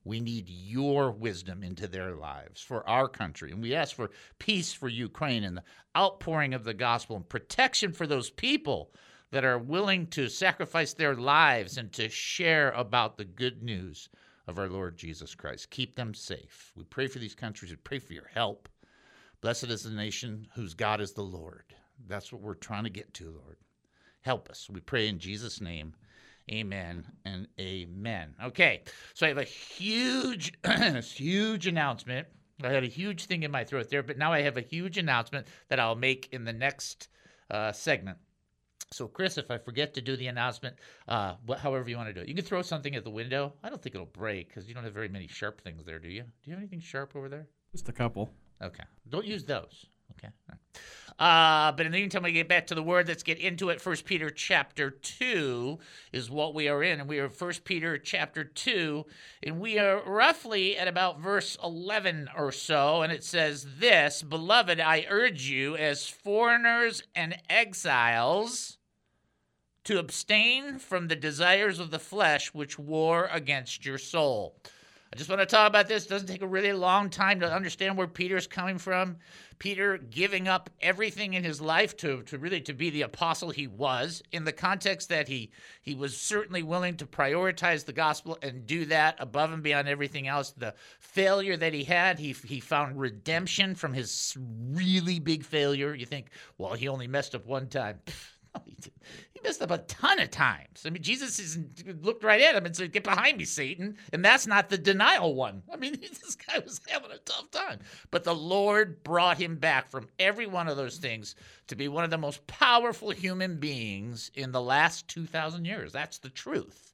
We 0.05 0.21
need 0.21 0.47
your 0.47 1.11
wisdom 1.11 1.63
into 1.63 1.89
their 1.89 2.15
lives 2.15 2.61
for 2.61 2.87
our 2.87 3.09
country. 3.09 3.51
And 3.51 3.63
we 3.63 3.75
ask 3.75 3.97
for 3.97 4.11
peace 4.39 4.75
for 4.75 4.89
Ukraine 4.89 5.43
and 5.43 5.57
the 5.57 5.65
outpouring 5.97 6.53
of 6.53 6.65
the 6.65 6.75
gospel 6.75 7.17
and 7.17 7.27
protection 7.27 7.93
for 7.93 8.07
those 8.07 8.29
people 8.29 8.93
that 9.31 9.45
are 9.45 9.59
willing 9.59 10.07
to 10.09 10.29
sacrifice 10.29 10.93
their 10.93 11.15
lives 11.15 11.79
and 11.79 11.93
to 11.93 12.09
share 12.09 12.71
about 12.73 13.17
the 13.17 13.25
good 13.25 13.63
news 13.63 14.09
of 14.47 14.59
our 14.59 14.69
Lord 14.69 14.97
Jesus 14.97 15.35
Christ. 15.35 15.71
Keep 15.71 15.95
them 15.95 16.15
safe. 16.15 16.73
We 16.77 16.85
pray 16.85 17.07
for 17.07 17.19
these 17.19 17.35
countries. 17.35 17.71
We 17.71 17.77
pray 17.77 18.01
for 18.01 18.13
your 18.13 18.31
help. 18.35 18.69
Blessed 19.41 19.65
is 19.65 19.85
the 19.85 19.91
nation 19.91 20.49
whose 20.55 20.75
God 20.75 21.01
is 21.01 21.13
the 21.13 21.23
Lord. 21.23 21.65
That's 22.09 22.33
what 22.33 22.43
we're 22.43 22.55
trying 22.55 22.85
to 22.85 22.91
get 22.91 23.15
to, 23.15 23.31
Lord. 23.31 23.57
Help 24.23 24.51
us. 24.51 24.69
We 24.71 24.81
pray 24.81 25.09
in 25.09 25.19
Jesus' 25.19 25.61
name. 25.61 25.95
Amen 26.51 27.07
and 27.25 27.47
amen. 27.61 28.35
Okay, 28.43 28.83
so 29.15 29.25
I 29.25 29.29
have 29.29 29.39
a 29.39 29.45
huge, 29.45 30.53
huge 31.15 31.67
announcement. 31.67 32.27
I 32.63 32.71
had 32.71 32.83
a 32.83 32.89
huge 32.89 33.27
thing 33.27 33.45
in 33.45 33.51
my 33.51 33.65
throat 33.65 33.89
there, 33.89 34.03
but 34.03 34.19
now 34.19 34.33
I 34.33 34.43
have 34.43 34.57
a 34.57 34.63
huge 34.63 34.99
announcement 34.99 35.47
that 35.69 35.79
I'll 35.79 35.95
make 35.95 36.29
in 36.33 36.45
the 36.45 36.53
next 36.53 37.09
uh, 37.51 37.73
segment. 37.73 38.19
So, 38.93 39.07
Chris, 39.07 39.39
if 39.39 39.53
I 39.53 39.59
forget 39.59 39.95
to 39.95 40.01
do 40.01 40.17
the 40.17 40.27
announcement, 40.27 40.75
uh, 41.07 41.35
however 41.59 41.89
you 41.89 41.97
want 41.97 42.09
to 42.09 42.13
do 42.13 42.21
it, 42.21 42.29
you 42.29 42.35
can 42.35 42.45
throw 42.45 42.61
something 42.61 42.97
at 42.97 43.05
the 43.05 43.11
window. 43.11 43.53
I 43.63 43.71
don't 43.71 43.81
think 43.81 43.95
it'll 43.95 44.07
break 44.07 44.49
because 44.49 44.67
you 44.67 44.75
don't 44.75 44.83
have 44.83 44.93
very 44.93 45.09
many 45.09 45.29
sharp 45.29 45.61
things 45.61 45.85
there, 45.85 46.01
do 46.01 46.09
you? 46.09 46.23
Do 46.23 46.51
you 46.51 46.53
have 46.55 46.61
anything 46.61 46.81
sharp 46.81 47.15
over 47.15 47.29
there? 47.29 47.47
Just 47.71 47.89
a 47.89 47.93
couple. 47.93 48.31
Okay. 48.61 48.83
Don't 49.09 49.25
use 49.25 49.45
those. 49.45 49.87
Okay. 50.13 50.29
Uh, 51.21 51.71
but 51.73 51.87
in 51.87 51.93
the 51.93 51.99
meantime, 51.99 52.25
we 52.25 52.33
get 52.33 52.49
back 52.49 52.67
to 52.67 52.75
the 52.75 52.83
word. 52.83 53.07
Let's 53.07 53.23
get 53.23 53.39
into 53.39 53.69
it. 53.69 53.81
First 53.81 54.07
Peter 54.07 54.29
chapter 54.29 54.91
two 54.91 55.79
is 56.13 56.29
what 56.29 56.53
we 56.53 56.67
are 56.67 56.83
in, 56.83 56.99
and 56.99 57.09
we 57.09 57.21
are 57.21 57.29
First 57.29 57.63
Peter 57.63 57.97
chapter 57.97 58.43
two, 58.43 59.07
and 59.43 59.61
we 59.61 59.79
are 59.79 60.03
roughly 60.05 60.77
at 60.77 60.89
about 60.89 61.21
verse 61.21 61.57
eleven 61.63 62.29
or 62.37 62.51
so, 62.51 63.03
and 63.03 63.13
it 63.13 63.23
says 63.23 63.67
this: 63.79 64.23
"Beloved, 64.23 64.81
I 64.81 65.07
urge 65.09 65.43
you, 65.43 65.77
as 65.77 66.09
foreigners 66.09 67.05
and 67.15 67.37
exiles." 67.49 68.79
To 69.85 69.99
abstain 69.99 70.79
from 70.79 71.09
the 71.09 71.17
desires 71.17 71.79
of 71.79 71.91
the 71.91 71.99
flesh 71.99 72.53
which 72.53 72.79
war 72.79 73.29
against 73.33 73.85
your 73.85 73.99
soul. 73.99 74.55
I 75.13 75.17
just 75.17 75.29
want 75.29 75.41
to 75.41 75.47
talk 75.47 75.67
about 75.67 75.89
this. 75.89 76.05
It 76.05 76.09
doesn't 76.09 76.29
take 76.29 76.43
a 76.43 76.47
really 76.47 76.73
long 76.73 77.11
time 77.11 77.41
to 77.41 77.53
understand 77.53 77.97
where 77.97 78.07
Peter's 78.07 78.47
coming 78.47 78.79
from. 78.79 79.17
Peter 79.59 79.99
giving 79.99 80.47
up 80.47 80.71
everything 80.81 81.35
in 81.35 81.43
his 81.43 81.61
life 81.61 81.97
to, 81.97 82.23
to 82.23 82.39
really 82.39 82.61
to 82.61 82.73
be 82.73 82.91
the 82.91 83.03
apostle 83.03 83.51
he 83.51 83.67
was, 83.67 84.23
in 84.31 84.45
the 84.45 84.53
context 84.53 85.09
that 85.09 85.27
he 85.27 85.51
he 85.83 85.97
was 85.97 86.17
certainly 86.17 86.63
willing 86.63 86.97
to 86.97 87.07
prioritize 87.07 87.85
the 87.85 87.93
gospel 87.93 88.39
and 88.41 88.67
do 88.67 88.85
that 88.85 89.17
above 89.19 89.53
and 89.53 89.65
beyond 89.65 89.89
everything 89.89 90.29
else. 90.29 90.53
The 90.53 90.75
failure 91.01 91.57
that 91.57 91.75
he 91.75 91.83
had, 91.83 92.21
he 92.21 92.33
he 92.45 92.61
found 92.61 93.01
redemption 93.01 93.75
from 93.75 93.93
his 93.93 94.37
really 94.39 95.19
big 95.19 95.45
failure. 95.45 95.93
You 95.93 96.07
think, 96.07 96.29
well, 96.57 96.75
he 96.75 96.87
only 96.87 97.09
messed 97.09 97.35
up 97.35 97.47
one 97.47 97.67
time. 97.67 97.99
He 99.41 99.49
messed 99.49 99.63
up 99.63 99.71
a 99.71 99.79
ton 99.79 100.21
of 100.21 100.31
times. 100.31 100.83
I 100.85 100.91
mean, 100.91 101.03
Jesus 101.03 101.59
looked 102.03 102.25
right 102.25 102.41
at 102.41 102.55
him 102.55 102.67
and 102.67 102.77
said, 102.77 102.93
Get 102.93 103.05
behind 103.05 103.39
me, 103.39 103.45
Satan. 103.45 103.97
And 104.13 104.25
that's 104.25 104.47
not 104.47 104.69
the 104.69 104.79
denial 104.79 105.35
one. 105.35 105.63
I 105.73 105.77
mean, 105.77 105.93
this 106.01 106.37
guy 106.37 106.59
was 106.59 106.81
having 106.89 107.11
a 107.11 107.19
tough 107.19 107.51
time. 107.51 107.79
But 108.11 108.25
the 108.25 108.35
Lord 108.35 109.03
brought 109.03 109.39
him 109.39 109.57
back 109.57 109.91
from 109.91 110.09
every 110.19 110.47
one 110.47 110.69
of 110.69 110.77
those 110.77 110.99
things 110.99 111.35
to 111.69 111.77
be 111.77 111.89
one 111.89 112.05
of 112.05 112.11
the 112.11 112.19
most 112.19 112.47
powerful 112.47 113.11
human 113.11 113.59
beings 113.59 114.31
in 114.35 114.53
the 114.53 114.61
last 114.61 115.09
2,000 115.09 115.65
years. 115.65 115.93
That's 115.93 116.19
the 116.19 116.31
truth. 116.31 116.90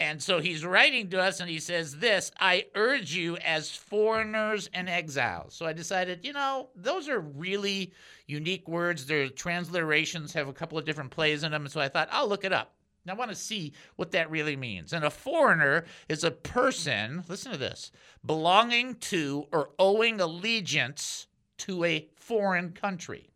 And 0.00 0.22
so 0.22 0.40
he's 0.40 0.64
writing 0.64 1.10
to 1.10 1.20
us 1.20 1.40
and 1.40 1.50
he 1.50 1.60
says 1.60 1.98
this 1.98 2.32
I 2.40 2.64
urge 2.74 3.14
you 3.14 3.36
as 3.36 3.70
foreigners 3.70 4.70
and 4.72 4.88
exiles. 4.88 5.54
So 5.54 5.66
I 5.66 5.74
decided, 5.74 6.24
you 6.24 6.32
know, 6.32 6.70
those 6.74 7.08
are 7.08 7.20
really 7.20 7.92
unique 8.26 8.66
words. 8.66 9.06
Their 9.06 9.28
transliterations 9.28 10.32
have 10.32 10.48
a 10.48 10.54
couple 10.54 10.78
of 10.78 10.86
different 10.86 11.10
plays 11.10 11.44
in 11.44 11.52
them. 11.52 11.62
And 11.62 11.70
so 11.70 11.80
I 11.80 11.88
thought, 11.88 12.08
I'll 12.10 12.28
look 12.28 12.44
it 12.44 12.52
up. 12.52 12.72
I 13.08 13.14
want 13.14 13.30
to 13.30 13.36
see 13.36 13.72
what 13.96 14.12
that 14.12 14.30
really 14.30 14.56
means. 14.56 14.92
And 14.92 15.04
a 15.04 15.10
foreigner 15.10 15.84
is 16.08 16.22
a 16.22 16.30
person, 16.30 17.24
listen 17.28 17.50
to 17.52 17.58
this, 17.58 17.90
belonging 18.24 18.94
to 18.96 19.46
or 19.52 19.70
owing 19.78 20.20
allegiance 20.20 21.26
to 21.58 21.84
a 21.84 22.08
foreign 22.14 22.72
country. 22.72 23.30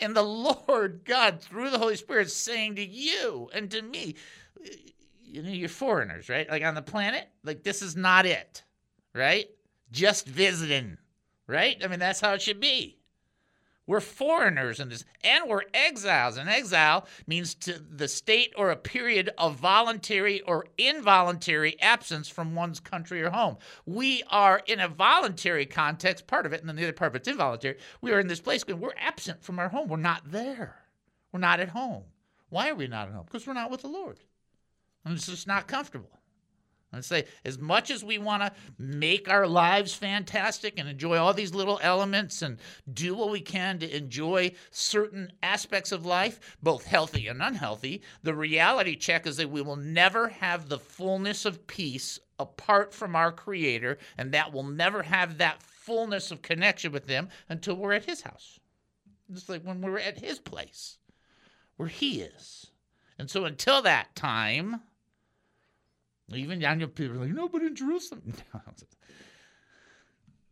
And 0.00 0.16
the 0.16 0.22
Lord 0.68 1.02
God, 1.04 1.40
through 1.40 1.70
the 1.70 1.78
Holy 1.78 1.96
Spirit, 1.96 2.28
is 2.28 2.34
saying 2.34 2.76
to 2.76 2.84
you 2.84 3.50
and 3.52 3.70
to 3.70 3.82
me, 3.82 4.14
you 5.32 5.42
know, 5.42 5.50
you're 5.50 5.68
foreigners, 5.68 6.28
right? 6.28 6.48
Like 6.48 6.62
on 6.62 6.74
the 6.74 6.82
planet, 6.82 7.26
like 7.42 7.62
this 7.62 7.80
is 7.80 7.96
not 7.96 8.26
it, 8.26 8.62
right? 9.14 9.46
Just 9.90 10.26
visiting, 10.26 10.98
right? 11.46 11.76
I 11.82 11.88
mean, 11.88 11.98
that's 11.98 12.20
how 12.20 12.34
it 12.34 12.42
should 12.42 12.60
be. 12.60 12.98
We're 13.86 14.00
foreigners 14.00 14.78
in 14.78 14.90
this, 14.90 15.04
and 15.24 15.48
we're 15.48 15.62
exiles. 15.74 16.36
And 16.36 16.48
exile 16.48 17.06
means 17.26 17.54
to 17.56 17.80
the 17.80 18.06
state 18.06 18.52
or 18.56 18.70
a 18.70 18.76
period 18.76 19.30
of 19.38 19.56
voluntary 19.56 20.40
or 20.42 20.66
involuntary 20.78 21.80
absence 21.80 22.28
from 22.28 22.54
one's 22.54 22.78
country 22.78 23.22
or 23.22 23.30
home. 23.30 23.56
We 23.84 24.22
are 24.30 24.62
in 24.66 24.78
a 24.78 24.88
voluntary 24.88 25.66
context, 25.66 26.28
part 26.28 26.46
of 26.46 26.52
it, 26.52 26.60
and 26.60 26.68
then 26.68 26.76
the 26.76 26.84
other 26.84 26.92
part 26.92 27.10
of 27.10 27.16
it's 27.16 27.26
involuntary. 27.28 27.78
We 28.00 28.12
are 28.12 28.20
in 28.20 28.28
this 28.28 28.40
place 28.40 28.62
because 28.62 28.80
we're 28.80 28.94
absent 28.96 29.42
from 29.42 29.58
our 29.58 29.68
home. 29.68 29.88
We're 29.88 29.96
not 29.96 30.30
there. 30.30 30.76
We're 31.32 31.40
not 31.40 31.58
at 31.58 31.70
home. 31.70 32.04
Why 32.50 32.68
are 32.68 32.74
we 32.76 32.86
not 32.86 33.08
at 33.08 33.14
home? 33.14 33.24
Because 33.24 33.46
we're 33.46 33.54
not 33.54 33.70
with 33.70 33.82
the 33.82 33.88
Lord. 33.88 34.18
And 35.04 35.14
it's 35.14 35.26
just 35.26 35.46
not 35.46 35.66
comfortable. 35.66 36.20
And 36.94 37.02
say, 37.02 37.24
as 37.46 37.58
much 37.58 37.90
as 37.90 38.04
we 38.04 38.18
want 38.18 38.42
to 38.42 38.52
make 38.78 39.30
our 39.30 39.46
lives 39.46 39.94
fantastic 39.94 40.78
and 40.78 40.86
enjoy 40.86 41.16
all 41.16 41.32
these 41.32 41.54
little 41.54 41.80
elements 41.82 42.42
and 42.42 42.58
do 42.92 43.14
what 43.14 43.30
we 43.30 43.40
can 43.40 43.78
to 43.78 43.96
enjoy 43.96 44.52
certain 44.70 45.32
aspects 45.42 45.90
of 45.90 46.04
life, 46.04 46.58
both 46.62 46.84
healthy 46.84 47.28
and 47.28 47.40
unhealthy, 47.40 48.02
the 48.22 48.34
reality 48.34 48.94
check 48.94 49.26
is 49.26 49.38
that 49.38 49.50
we 49.50 49.62
will 49.62 49.76
never 49.76 50.28
have 50.28 50.68
the 50.68 50.78
fullness 50.78 51.46
of 51.46 51.66
peace 51.66 52.20
apart 52.38 52.92
from 52.92 53.16
our 53.16 53.32
Creator, 53.32 53.96
and 54.18 54.32
that 54.32 54.52
we'll 54.52 54.62
never 54.62 55.02
have 55.02 55.38
that 55.38 55.62
fullness 55.62 56.30
of 56.30 56.42
connection 56.42 56.92
with 56.92 57.08
Him 57.08 57.30
until 57.48 57.74
we're 57.74 57.94
at 57.94 58.04
His 58.04 58.20
house. 58.20 58.58
It's 59.32 59.48
like 59.48 59.62
when 59.62 59.80
we're 59.80 59.98
at 59.98 60.18
His 60.18 60.38
place, 60.40 60.98
where 61.76 61.88
He 61.88 62.20
is. 62.20 62.66
And 63.18 63.30
so 63.30 63.46
until 63.46 63.80
that 63.82 64.14
time, 64.14 64.82
even 66.32 66.60
your 66.60 66.88
people 66.88 67.16
like, 67.16 67.30
no, 67.30 67.48
but 67.48 67.62
in 67.62 67.76
Jerusalem. 67.76 68.34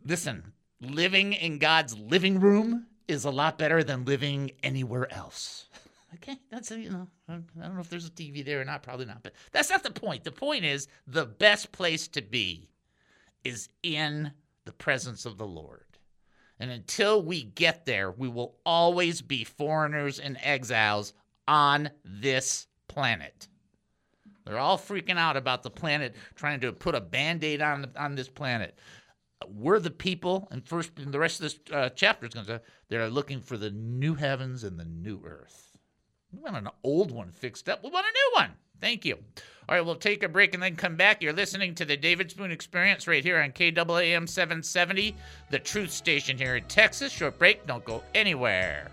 Listen, 0.05 0.53
living 0.81 1.33
in 1.33 1.59
God's 1.59 1.99
living 1.99 2.41
room 2.41 2.87
is 3.09 3.25
a 3.25 3.31
lot 3.31 3.59
better 3.59 3.83
than 3.83 4.05
living 4.05 4.53
anywhere 4.62 5.12
else. 5.12 5.67
Okay, 6.17 6.37
that's 6.50 6.73
you 6.73 6.91
know, 6.91 7.07
I 7.29 7.35
don't 7.35 7.75
know 7.75 7.81
if 7.81 7.89
there's 7.89 8.09
a 8.09 8.11
TV 8.11 8.45
there 8.45 8.61
or 8.61 8.65
not, 8.65 8.83
probably 8.83 9.07
not, 9.07 9.23
but 9.23 9.33
that's 9.53 9.71
not 9.71 9.85
the 9.85 9.93
point. 9.93 10.25
The 10.25 10.33
point 10.33 10.65
is 10.65 10.89
the 11.07 11.25
best 11.25 11.71
place 11.71 12.09
to 12.09 12.21
be 12.21 12.69
is 13.45 13.69
in 13.85 14.33
the 14.65 14.73
presence 14.73 15.25
of 15.25 15.39
the 15.39 15.47
Lord. 15.47 15.85
And 16.59 16.71
until 16.71 17.23
we 17.23 17.45
get 17.45 17.87
there, 17.87 18.11
we 18.11 18.29
will 18.29 18.57
always 18.67 19.23
be 19.23 19.45
foreigners 19.45 20.19
and 20.19 20.37
exiles 20.43 21.15
on 21.47 21.91
this 22.05 22.67
planet. 22.89 23.47
They're 24.50 24.59
all 24.59 24.78
freaking 24.78 25.16
out 25.16 25.37
about 25.37 25.62
the 25.62 25.71
planet, 25.71 26.16
trying 26.35 26.59
to 26.62 26.73
put 26.73 26.97
a 26.97 27.00
band-aid 27.00 27.62
on 27.62 27.87
on 27.97 28.16
this 28.16 28.28
planet. 28.28 28.76
We're 29.49 29.78
the 29.78 29.92
people, 29.92 30.49
and 30.50 30.66
first, 30.66 30.90
and 30.99 31.14
the 31.14 31.21
rest 31.21 31.40
of 31.40 31.45
this 31.45 31.61
uh, 31.73 31.90
chapter 31.90 32.26
is 32.26 32.35
going 32.35 32.47
to 32.47 32.61
they're 32.88 33.09
looking 33.09 33.40
for 33.40 33.57
the 33.57 33.71
new 33.71 34.16
heavens 34.16 34.64
and 34.64 34.76
the 34.76 34.85
new 34.85 35.23
earth. 35.25 35.78
We 36.33 36.40
want 36.40 36.57
an 36.57 36.69
old 36.83 37.12
one 37.12 37.30
fixed 37.30 37.69
up. 37.69 37.85
We 37.85 37.90
want 37.90 38.07
a 38.07 38.12
new 38.12 38.42
one. 38.42 38.50
Thank 38.80 39.04
you. 39.04 39.19
All 39.69 39.76
right, 39.76 39.87
we'll 39.87 39.95
take 39.95 40.25
a 40.25 40.28
break 40.28 40.52
and 40.52 40.62
then 40.62 40.75
come 40.75 40.97
back. 40.97 41.23
You're 41.23 41.33
listening 41.33 41.76
to 41.76 41.85
the 41.85 41.97
David 41.97 42.33
Spoon 42.33 42.50
Experience 42.50 43.07
right 43.07 43.23
here 43.23 43.40
on 43.40 43.52
KAAM 43.52 44.28
770, 44.28 45.14
the 45.50 45.61
truth 45.61 45.92
station 45.92 46.37
here 46.37 46.57
in 46.57 46.64
Texas. 46.64 47.12
Short 47.12 47.38
break. 47.38 47.69
Don't 47.69 47.85
go 47.85 48.02
anywhere. 48.16 48.90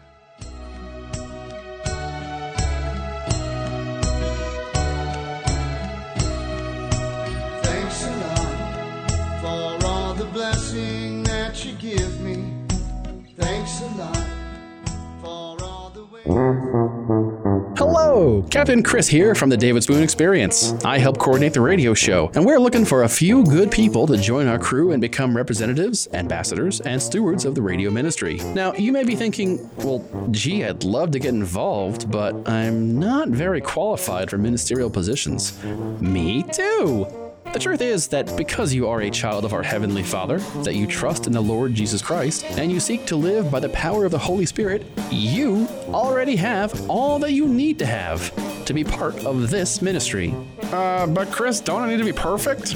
Captain 18.49 18.81
Chris 18.81 19.09
here 19.09 19.35
from 19.35 19.49
the 19.49 19.57
David 19.57 19.83
Spoon 19.83 20.01
Experience. 20.01 20.73
I 20.85 20.99
help 20.99 21.17
coordinate 21.17 21.53
the 21.53 21.61
radio 21.61 21.93
show, 21.93 22.31
and 22.33 22.45
we're 22.45 22.59
looking 22.59 22.85
for 22.85 23.03
a 23.03 23.09
few 23.09 23.43
good 23.43 23.69
people 23.69 24.07
to 24.07 24.17
join 24.17 24.47
our 24.47 24.57
crew 24.57 24.93
and 24.93 25.01
become 25.01 25.35
representatives, 25.35 26.07
ambassadors, 26.13 26.79
and 26.81 27.01
stewards 27.01 27.43
of 27.43 27.55
the 27.55 27.61
radio 27.61 27.91
ministry. 27.91 28.37
Now, 28.55 28.73
you 28.73 28.93
may 28.93 29.03
be 29.03 29.15
thinking, 29.15 29.69
well, 29.77 30.03
gee, 30.31 30.63
I'd 30.63 30.85
love 30.85 31.11
to 31.11 31.19
get 31.19 31.33
involved, 31.33 32.09
but 32.09 32.47
I'm 32.47 32.97
not 32.97 33.27
very 33.27 33.59
qualified 33.59 34.29
for 34.29 34.37
ministerial 34.37 34.89
positions. 34.89 35.61
Me 35.99 36.43
too. 36.43 37.26
The 37.53 37.59
truth 37.59 37.81
is 37.81 38.07
that 38.09 38.35
because 38.37 38.73
you 38.73 38.87
are 38.87 39.01
a 39.01 39.09
child 39.09 39.43
of 39.43 39.53
our 39.53 39.63
Heavenly 39.63 40.03
Father, 40.03 40.37
that 40.63 40.75
you 40.75 40.85
trust 40.85 41.25
in 41.25 41.33
the 41.33 41.41
Lord 41.41 41.73
Jesus 41.73 42.01
Christ, 42.01 42.45
and 42.51 42.71
you 42.71 42.79
seek 42.79 43.05
to 43.07 43.15
live 43.15 43.49
by 43.49 43.59
the 43.59 43.69
power 43.69 44.05
of 44.05 44.11
the 44.11 44.19
Holy 44.19 44.45
Spirit, 44.45 44.85
you 45.09 45.67
already 45.87 46.35
have 46.35 46.89
all 46.89 47.17
that 47.19 47.31
you 47.31 47.47
need 47.47 47.79
to 47.79 47.85
have 47.85 48.31
to 48.65 48.73
be 48.73 48.83
part 48.83 49.25
of 49.25 49.49
this 49.49 49.81
ministry. 49.81 50.35
Uh, 50.71 51.07
but 51.07 51.31
Chris, 51.31 51.59
don't 51.59 51.81
I 51.81 51.89
need 51.89 51.97
to 51.97 52.05
be 52.05 52.13
perfect? 52.13 52.75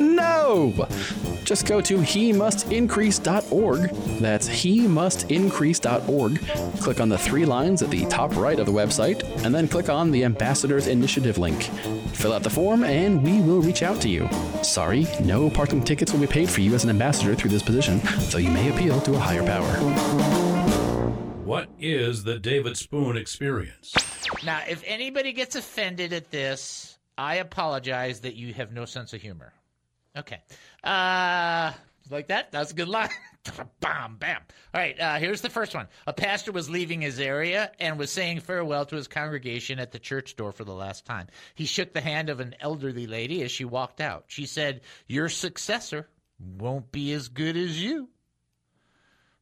no! 0.00 0.86
Just 1.46 1.64
go 1.64 1.80
to 1.80 2.00
he 2.00 2.32
must 2.32 2.72
increase.org. 2.72 3.90
That's 4.18 4.48
he 4.48 4.88
must 4.88 5.30
increase.org. 5.30 6.40
Click 6.80 7.00
on 7.00 7.08
the 7.08 7.16
three 7.16 7.44
lines 7.44 7.82
at 7.82 7.90
the 7.90 8.04
top 8.06 8.34
right 8.34 8.58
of 8.58 8.66
the 8.66 8.72
website, 8.72 9.22
and 9.44 9.54
then 9.54 9.68
click 9.68 9.88
on 9.88 10.10
the 10.10 10.24
Ambassadors 10.24 10.88
Initiative 10.88 11.38
link. 11.38 11.62
Fill 12.12 12.32
out 12.32 12.42
the 12.42 12.50
form, 12.50 12.82
and 12.82 13.05
we 13.14 13.40
will 13.40 13.62
reach 13.62 13.82
out 13.82 14.00
to 14.02 14.08
you. 14.08 14.28
Sorry, 14.62 15.06
no 15.22 15.48
parking 15.48 15.82
tickets 15.82 16.12
will 16.12 16.20
be 16.20 16.26
paid 16.26 16.50
for 16.50 16.60
you 16.60 16.74
as 16.74 16.84
an 16.84 16.90
ambassador 16.90 17.34
through 17.34 17.50
this 17.50 17.62
position, 17.62 18.00
though 18.30 18.38
you 18.38 18.50
may 18.50 18.70
appeal 18.70 19.00
to 19.02 19.14
a 19.14 19.18
higher 19.18 19.44
power. 19.44 19.66
What 21.44 21.68
is 21.78 22.24
the 22.24 22.38
David 22.38 22.76
Spoon 22.76 23.16
experience? 23.16 23.94
Now, 24.44 24.62
if 24.68 24.82
anybody 24.84 25.32
gets 25.32 25.54
offended 25.54 26.12
at 26.12 26.30
this, 26.30 26.98
I 27.16 27.36
apologize 27.36 28.20
that 28.20 28.34
you 28.34 28.52
have 28.54 28.72
no 28.72 28.84
sense 28.84 29.12
of 29.12 29.22
humor. 29.22 29.52
Okay. 30.16 30.42
Uh, 30.82 31.72
like 32.10 32.28
that? 32.28 32.50
That's 32.52 32.72
a 32.72 32.74
good 32.74 32.88
line. 32.88 33.10
bam, 33.80 34.16
bam. 34.16 34.40
All 34.74 34.80
right, 34.80 34.98
uh, 34.98 35.16
here's 35.16 35.40
the 35.40 35.50
first 35.50 35.74
one. 35.74 35.88
A 36.06 36.12
pastor 36.12 36.52
was 36.52 36.70
leaving 36.70 37.00
his 37.00 37.20
area 37.20 37.70
and 37.78 37.98
was 37.98 38.10
saying 38.10 38.40
farewell 38.40 38.86
to 38.86 38.96
his 38.96 39.08
congregation 39.08 39.78
at 39.78 39.92
the 39.92 39.98
church 39.98 40.36
door 40.36 40.52
for 40.52 40.64
the 40.64 40.74
last 40.74 41.04
time. 41.04 41.28
He 41.54 41.64
shook 41.64 41.92
the 41.92 42.00
hand 42.00 42.28
of 42.28 42.40
an 42.40 42.54
elderly 42.60 43.06
lady 43.06 43.42
as 43.42 43.50
she 43.50 43.64
walked 43.64 44.00
out. 44.00 44.24
She 44.28 44.46
said, 44.46 44.82
Your 45.06 45.28
successor 45.28 46.08
won't 46.38 46.92
be 46.92 47.12
as 47.12 47.28
good 47.28 47.56
as 47.56 47.82
you. 47.82 48.08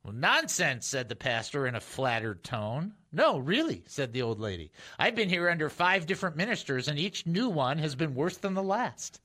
Well, 0.05 0.13
nonsense, 0.13 0.87
said 0.87 1.09
the 1.09 1.17
pastor 1.17 1.67
in 1.67 1.75
a 1.75 1.81
flattered 1.81 2.45
tone. 2.45 2.93
No, 3.11 3.39
really, 3.39 3.85
said 3.87 4.13
the 4.13 4.21
old 4.23 4.39
lady. 4.39 4.71
I've 4.99 5.15
been 5.15 5.31
here 5.31 5.49
under 5.49 5.71
five 5.71 6.07
different 6.07 6.37
ministers, 6.37 6.89
and 6.89 6.99
each 6.99 7.27
new 7.27 7.49
one 7.49 7.79
has 7.79 7.95
been 7.95 8.15
worse 8.15 8.37
than 8.37 8.53
the 8.53 8.63
last. 8.63 9.21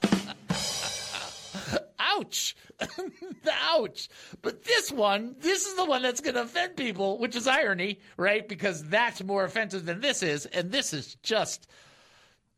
Ouch! 2.18 2.56
The 2.78 3.52
ouch! 3.52 4.08
But 4.42 4.64
this 4.64 4.90
one, 4.90 5.36
this 5.40 5.66
is 5.66 5.76
the 5.76 5.84
one 5.84 6.02
that's 6.02 6.20
going 6.20 6.34
to 6.34 6.42
offend 6.42 6.76
people, 6.76 7.18
which 7.18 7.36
is 7.36 7.46
irony, 7.46 8.00
right? 8.16 8.46
Because 8.46 8.84
that's 8.84 9.22
more 9.22 9.44
offensive 9.44 9.84
than 9.84 10.00
this 10.00 10.22
is, 10.22 10.46
and 10.46 10.70
this 10.70 10.92
is 10.92 11.16
just 11.22 11.68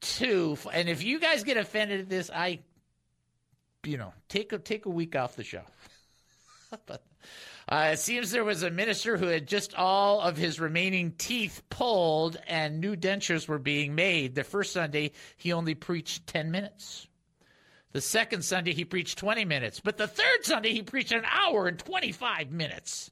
too. 0.01 0.57
And 0.73 0.89
if 0.89 1.03
you 1.03 1.21
guys 1.21 1.45
get 1.45 1.57
offended 1.57 2.01
at 2.01 2.09
this, 2.09 2.31
I, 2.35 2.61
you 3.85 3.99
know, 3.99 4.13
take 4.29 4.53
a 4.53 4.59
take 4.59 4.87
a 4.87 4.91
week 4.91 5.17
off 5.17 5.37
the 5.37 5.45
show. 5.45 5.63
but 6.87 7.05
uh, 7.69 7.91
it 7.93 7.99
seems 7.99 8.31
there 8.31 8.45
was 8.45 8.63
a 8.63 8.71
minister 8.71 9.17
who 9.17 9.27
had 9.27 9.47
just 9.47 9.75
all 9.75 10.21
of 10.21 10.37
his 10.37 10.59
remaining 10.59 11.13
teeth 11.13 11.63
pulled 11.71 12.37
and 12.49 12.81
new 12.81 12.97
dentures 12.97 13.47
were 13.47 13.59
being 13.59 13.95
made. 13.95 14.35
The 14.35 14.45
first 14.45 14.73
Sunday, 14.73 15.13
he 15.37 15.53
only 15.53 15.75
preached 15.75 16.27
10 16.27 16.51
minutes. 16.51 17.07
The 17.93 18.01
second 18.01 18.45
Sunday, 18.45 18.73
he 18.73 18.85
preached 18.85 19.19
20 19.19 19.45
minutes. 19.45 19.81
But 19.81 19.97
the 19.97 20.07
third 20.07 20.45
Sunday, 20.45 20.73
he 20.73 20.83
preached 20.83 21.13
an 21.13 21.25
hour 21.25 21.67
and 21.67 21.79
25 21.79 22.51
minutes. 22.53 23.11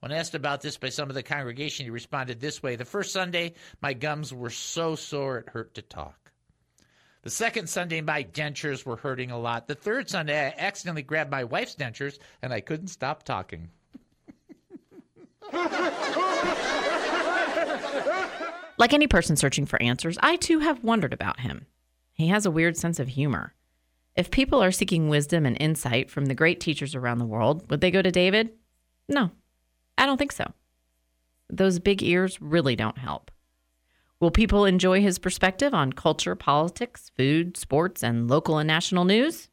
When 0.00 0.12
asked 0.12 0.34
about 0.34 0.62
this 0.62 0.78
by 0.78 0.88
some 0.88 1.10
of 1.10 1.14
the 1.14 1.22
congregation, 1.22 1.84
he 1.84 1.90
responded 1.90 2.40
this 2.40 2.62
way 2.62 2.76
The 2.76 2.86
first 2.86 3.12
Sunday, 3.12 3.54
my 3.82 3.92
gums 3.92 4.32
were 4.32 4.48
so 4.48 4.94
sore 4.94 5.38
it 5.38 5.50
hurt 5.50 5.74
to 5.74 5.82
talk. 5.82 6.32
The 7.22 7.30
second 7.30 7.68
Sunday, 7.68 8.00
my 8.00 8.24
dentures 8.24 8.86
were 8.86 8.96
hurting 8.96 9.30
a 9.30 9.38
lot. 9.38 9.68
The 9.68 9.74
third 9.74 10.08
Sunday, 10.08 10.46
I 10.46 10.54
accidentally 10.56 11.02
grabbed 11.02 11.30
my 11.30 11.44
wife's 11.44 11.76
dentures 11.76 12.18
and 12.40 12.50
I 12.50 12.60
couldn't 12.60 12.88
stop 12.88 13.24
talking. 13.24 13.68
Like 18.78 18.94
any 18.94 19.06
person 19.06 19.36
searching 19.36 19.66
for 19.66 19.82
answers, 19.82 20.16
I 20.22 20.36
too 20.36 20.60
have 20.60 20.82
wondered 20.82 21.12
about 21.12 21.40
him. 21.40 21.66
He 22.14 22.28
has 22.28 22.46
a 22.46 22.50
weird 22.50 22.78
sense 22.78 22.98
of 22.98 23.08
humor. 23.08 23.52
If 24.16 24.30
people 24.30 24.62
are 24.62 24.72
seeking 24.72 25.08
wisdom 25.08 25.46
and 25.46 25.56
insight 25.60 26.10
from 26.10 26.26
the 26.26 26.34
great 26.34 26.60
teachers 26.60 26.94
around 26.94 27.18
the 27.18 27.24
world, 27.24 27.70
would 27.70 27.80
they 27.80 27.90
go 27.90 28.02
to 28.02 28.10
David? 28.10 28.50
No, 29.08 29.30
I 29.96 30.04
don't 30.06 30.18
think 30.18 30.32
so. 30.32 30.52
Those 31.48 31.78
big 31.78 32.02
ears 32.02 32.40
really 32.40 32.74
don't 32.76 32.98
help. 32.98 33.30
Will 34.18 34.30
people 34.30 34.64
enjoy 34.64 35.00
his 35.00 35.18
perspective 35.18 35.72
on 35.72 35.92
culture, 35.92 36.34
politics, 36.34 37.10
food, 37.16 37.56
sports, 37.56 38.02
and 38.02 38.28
local 38.28 38.58
and 38.58 38.66
national 38.66 39.04
news? 39.04 39.48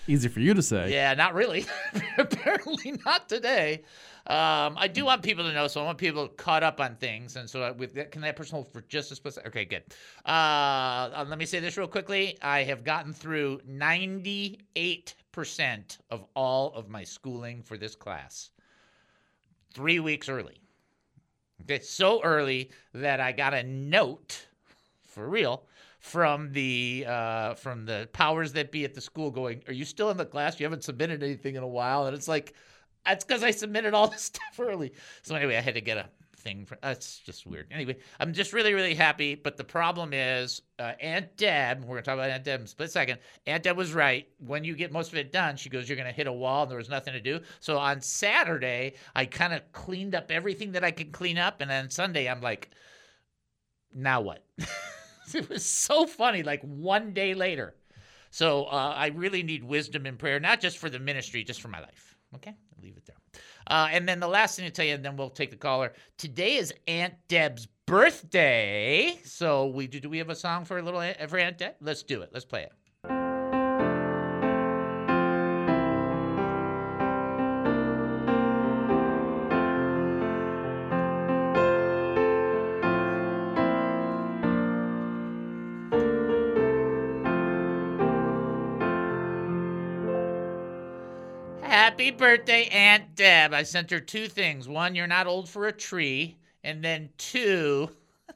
Easy 0.09 0.29
for 0.29 0.41
you 0.41 0.53
to 0.55 0.63
say. 0.63 0.93
Yeah, 0.93 1.15
not 1.15 1.35
really. 1.35 1.65
Apparently 2.19 2.95
not 3.05 3.29
today. 3.29 3.83
Um, 4.27 4.77
I 4.79 4.89
do 4.93 5.05
want 5.05 5.23
people 5.23 5.45
to 5.45 5.53
know, 5.53 5.67
so 5.69 5.81
I 5.81 5.85
want 5.85 5.99
people 5.99 6.29
caught 6.29 6.63
up 6.63 6.81
on 6.81 6.97
things, 6.97 7.37
and 7.37 7.49
so 7.49 7.63
I- 7.63 7.71
with 7.73 7.95
that, 7.95 8.11
can 8.13 8.23
that 8.23 8.37
person 8.37 8.55
hold 8.57 8.73
for 8.73 8.83
just 8.83 9.11
a 9.13 9.17
split? 9.17 9.35
sec- 9.35 9.47
Okay, 9.47 9.65
good. 9.65 9.83
Uh, 10.27 10.29
uh, 10.29 11.25
let 11.29 11.39
me 11.39 11.45
say 11.47 11.61
this 11.61 11.77
real 11.77 11.87
quickly. 11.89 12.37
I 12.43 12.63
have 12.65 12.85
gotten 12.85 13.13
through 13.13 13.61
ninety-eight 13.67 15.15
percent 15.33 15.99
of 16.11 16.25
all 16.35 16.73
of 16.75 16.89
my 16.89 17.03
schooling 17.05 17.63
for 17.63 17.77
this 17.77 17.95
class, 17.97 18.51
three 19.75 19.99
weeks 20.01 20.29
early. 20.29 20.59
Okay, 21.63 21.81
so 21.81 22.21
early 22.23 22.71
that 22.95 23.21
I 23.21 23.33
got 23.33 23.55
a 23.55 23.63
note, 23.63 24.47
for 25.07 25.29
real, 25.29 25.65
from 26.03 26.51
the 26.51 27.05
uh, 27.07 27.55
from 27.55 27.87
the 27.87 28.09
powers 28.13 28.53
that 28.55 28.73
be 28.73 28.85
at 28.85 28.93
the 28.93 29.01
school, 29.01 29.31
going, 29.31 29.63
"Are 29.69 29.73
you 29.73 29.85
still 29.85 30.11
in 30.11 30.17
the 30.17 30.27
class? 30.27 30.59
You 30.59 30.67
haven't 30.67 30.83
submitted 30.83 31.23
anything 31.23 31.55
in 31.55 31.63
a 31.63 31.69
while." 31.69 32.07
And 32.07 32.17
it's 32.17 32.27
like, 32.27 32.55
that's 33.07 33.25
because 33.25 33.45
I 33.45 33.53
submitted 33.53 33.95
all 33.95 34.09
this 34.09 34.23
stuff 34.23 34.59
early. 34.59 34.93
So 35.23 35.37
anyway, 35.37 35.57
I 35.57 35.61
had 35.61 35.75
to 35.75 35.81
get 35.81 35.99
a 35.99 36.09
thing. 36.37 36.67
For, 36.67 36.77
that's 36.83 37.19
just 37.19 37.47
weird. 37.47 37.69
Anyway, 37.71 37.99
I'm 38.19 38.33
just 38.33 38.53
really 38.53 38.75
really 38.75 38.97
happy. 38.97 39.37
But 39.37 39.57
the 39.57 39.63
problem 39.63 40.13
is, 40.13 40.63
uh, 40.81 40.95
Aunt 41.01 41.37
Deb. 41.37 41.85
We're 41.85 41.95
gonna 41.95 42.03
talk 42.03 42.15
about 42.15 42.31
Aunt 42.31 42.43
Deb 42.43 42.59
in 42.59 42.65
a 42.65 42.69
split 42.69 42.91
second. 42.91 43.21
Aunt 43.47 43.63
Deb 43.63 43.77
was 43.77 43.95
right. 43.95 44.27
When 44.45 44.65
you 44.65 44.75
get 44.75 44.91
most 44.91 45.13
of 45.13 45.19
it 45.19 45.31
done, 45.31 45.57
she 45.57 45.71
goes, 45.71 45.89
"You're 45.89 45.99
gonna 45.99 46.11
hit 46.11 46.27
a 46.27 46.33
wall, 46.33 46.63
and 46.63 46.71
there 46.71 46.79
was 46.79 46.89
nothing 46.89 47.13
to 47.13 47.21
do." 47.21 47.39
So 47.61 47.79
on 47.79 48.01
Saturday, 48.01 48.95
I 49.15 49.27
kind 49.27 49.53
of 49.55 49.71
cleaned 49.71 50.17
up 50.17 50.33
everything 50.33 50.73
that 50.73 50.83
I 50.83 50.91
could 50.91 51.13
clean 51.13 51.39
up, 51.39 51.61
and 51.61 51.71
then 51.71 51.91
Sunday, 51.91 52.29
I'm 52.29 52.41
like, 52.41 52.71
now 53.95 54.21
what? 54.21 54.45
it 55.35 55.49
was 55.49 55.65
so 55.65 56.07
funny. 56.07 56.43
Like 56.43 56.63
one 56.63 57.13
day 57.13 57.35
later. 57.35 57.75
So 58.31 58.65
uh, 58.65 58.95
I 58.97 59.09
really 59.09 59.43
need 59.43 59.63
wisdom 59.63 60.07
and 60.07 60.19
prayer, 60.19 60.41
not 60.41 60.61
just 60.61 60.79
for 60.79 60.89
the 60.89 60.99
ministry, 60.99 61.45
just 61.45 61.61
for 61.61 61.69
my 61.69 61.81
life. 61.81 62.17
Okay, 62.35 62.51
I'll 62.51 62.83
leave 62.83 62.97
it 62.97 63.05
there. 63.05 63.17
Uh, 63.67 63.89
and 63.91 64.09
then 64.09 64.21
the 64.21 64.29
last 64.29 64.57
thing 64.57 64.65
to 64.65 64.71
tell 64.71 64.87
you, 64.87 64.95
and 64.95 65.05
then 65.05 65.17
we'll 65.17 65.29
take 65.29 65.51
the 65.51 65.57
caller. 65.57 65.93
Today 66.17 66.57
is 66.57 66.73
Aunt 66.89 67.15
Deb's 67.29 67.69
birthday. 67.87 69.19
So 69.25 69.67
we 69.67 69.87
do. 69.87 70.01
Do 70.01 70.09
we 70.09 70.19
have 70.19 70.31
a 70.31 70.35
song 70.35 70.65
for 70.65 70.79
a 70.79 70.83
little 70.83 71.03
for 71.29 71.39
Aunt 71.39 71.59
Deb? 71.59 71.75
Let's 71.81 72.03
do 72.03 72.23
it. 72.23 72.31
Let's 72.33 72.47
play 72.47 72.63
it. 72.63 72.73
Happy 92.03 92.17
birthday, 92.17 92.65
Aunt 92.73 93.15
Deb. 93.15 93.55
I 93.55 93.63
sent 93.63 93.93
her 93.93 94.01
two 94.01 94.27
things. 94.27 94.67
One, 94.67 94.97
you're 94.97 95.07
not 95.07 95.29
old 95.29 95.49
for 95.49 95.69
a 95.69 95.73
tree. 95.73 96.37
And 96.65 96.83
then 96.83 97.11
two, 97.17 97.91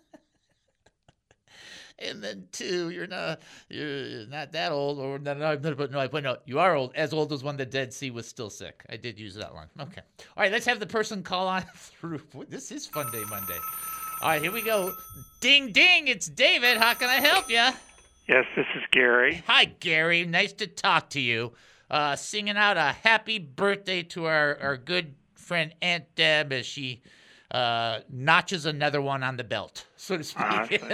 and 1.98 2.22
then 2.22 2.46
two, 2.52 2.90
you're 2.90 3.08
not 3.08 3.42
you're 3.68 4.24
not 4.28 4.52
that 4.52 4.70
old, 4.70 5.00
or 5.00 5.18
no, 5.18 5.34
no, 5.34 5.56
no, 5.56 5.74
but 5.74 5.90
no, 5.90 5.98
I 5.98 6.06
put 6.06 6.22
no, 6.22 6.36
you 6.46 6.60
are 6.60 6.76
old, 6.76 6.92
as 6.94 7.12
old 7.12 7.32
as 7.32 7.42
when 7.42 7.56
the 7.56 7.66
Dead 7.66 7.92
Sea 7.92 8.12
was 8.12 8.28
still 8.28 8.50
sick. 8.50 8.84
I 8.88 8.96
did 8.96 9.18
use 9.18 9.34
that 9.34 9.52
one. 9.52 9.66
Okay, 9.80 10.02
all 10.36 10.44
right, 10.44 10.52
let's 10.52 10.66
have 10.66 10.78
the 10.78 10.86
person 10.86 11.24
call 11.24 11.48
on 11.48 11.62
through. 11.74 12.20
This 12.48 12.70
is 12.70 12.86
Fun 12.86 13.10
Day 13.10 13.24
Monday. 13.28 13.58
All 14.22 14.28
right, 14.28 14.40
here 14.40 14.52
we 14.52 14.62
go. 14.62 14.92
Ding 15.40 15.72
ding, 15.72 16.06
it's 16.06 16.28
David. 16.28 16.76
How 16.76 16.94
can 16.94 17.10
I 17.10 17.16
help 17.16 17.50
you? 17.50 17.66
Yes, 18.28 18.44
this 18.54 18.66
is 18.76 18.82
Gary. 18.92 19.42
Hi, 19.48 19.64
Gary. 19.64 20.24
Nice 20.24 20.52
to 20.54 20.68
talk 20.68 21.10
to 21.10 21.20
you. 21.20 21.52
Uh, 21.90 22.16
singing 22.16 22.56
out 22.56 22.76
a 22.76 22.92
happy 23.02 23.38
birthday 23.38 24.02
to 24.02 24.26
our, 24.26 24.58
our 24.60 24.76
good 24.76 25.14
friend 25.34 25.74
Aunt 25.80 26.04
Deb 26.16 26.52
as 26.52 26.66
she 26.66 27.02
uh, 27.50 28.00
notches 28.10 28.66
another 28.66 29.00
one 29.00 29.22
on 29.22 29.36
the 29.36 29.44
belt, 29.44 29.86
so 29.96 30.16
to 30.16 30.24
speak. 30.24 30.82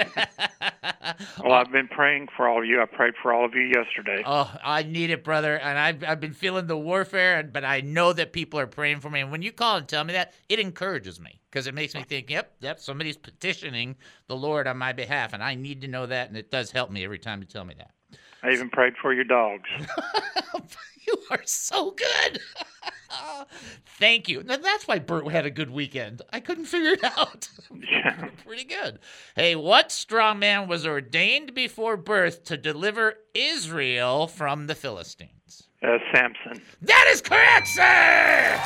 Well, 1.42 1.52
I've 1.52 1.72
been 1.72 1.88
praying 1.88 2.28
for 2.36 2.48
all 2.48 2.60
of 2.60 2.66
you. 2.66 2.80
I 2.80 2.86
prayed 2.86 3.14
for 3.20 3.32
all 3.32 3.44
of 3.44 3.54
you 3.54 3.62
yesterday. 3.62 4.22
Oh, 4.24 4.50
I 4.64 4.82
need 4.82 5.10
it, 5.10 5.24
brother. 5.24 5.58
And 5.58 5.78
I've, 5.78 6.04
I've 6.04 6.20
been 6.20 6.32
feeling 6.32 6.66
the 6.66 6.76
warfare, 6.76 7.38
and 7.38 7.52
but 7.52 7.64
I 7.64 7.80
know 7.80 8.12
that 8.12 8.32
people 8.32 8.58
are 8.60 8.66
praying 8.66 9.00
for 9.00 9.10
me. 9.10 9.20
And 9.20 9.30
when 9.30 9.42
you 9.42 9.52
call 9.52 9.76
and 9.76 9.88
tell 9.88 10.04
me 10.04 10.12
that, 10.12 10.32
it 10.48 10.58
encourages 10.58 11.20
me 11.20 11.40
because 11.50 11.66
it 11.66 11.74
makes 11.74 11.94
me 11.94 12.02
think, 12.02 12.30
yep, 12.30 12.54
yep, 12.60 12.80
somebody's 12.80 13.16
petitioning 13.16 13.96
the 14.28 14.36
Lord 14.36 14.66
on 14.66 14.78
my 14.78 14.92
behalf, 14.92 15.32
and 15.32 15.42
I 15.42 15.54
need 15.54 15.80
to 15.82 15.88
know 15.88 16.06
that, 16.06 16.28
and 16.28 16.36
it 16.36 16.50
does 16.50 16.70
help 16.70 16.90
me 16.90 17.04
every 17.04 17.18
time 17.18 17.40
you 17.40 17.46
tell 17.46 17.64
me 17.64 17.74
that. 17.78 17.90
I 18.42 18.50
even 18.50 18.70
prayed 18.70 18.94
for 19.00 19.12
your 19.12 19.24
dogs. 19.24 19.68
You 21.06 21.18
are 21.30 21.42
so 21.44 21.90
good. 21.90 22.40
Thank 23.98 24.28
you. 24.28 24.42
Now, 24.42 24.56
that's 24.56 24.86
why 24.86 24.98
Bert 24.98 25.28
had 25.30 25.46
a 25.46 25.50
good 25.50 25.70
weekend. 25.70 26.22
I 26.32 26.40
couldn't 26.40 26.66
figure 26.66 26.92
it 26.92 27.04
out. 27.04 27.48
Yeah. 27.90 28.28
Pretty 28.44 28.64
good. 28.64 28.98
Hey, 29.34 29.56
what 29.56 29.90
strong 29.90 30.38
man 30.38 30.68
was 30.68 30.86
ordained 30.86 31.54
before 31.54 31.96
birth 31.96 32.44
to 32.44 32.56
deliver 32.56 33.14
Israel 33.34 34.26
from 34.26 34.66
the 34.66 34.74
Philistines? 34.74 35.68
Uh, 35.82 35.98
Samson. 36.14 36.62
That 36.82 37.06
is 37.10 37.22
correct, 37.22 37.68
sir. 37.68 38.60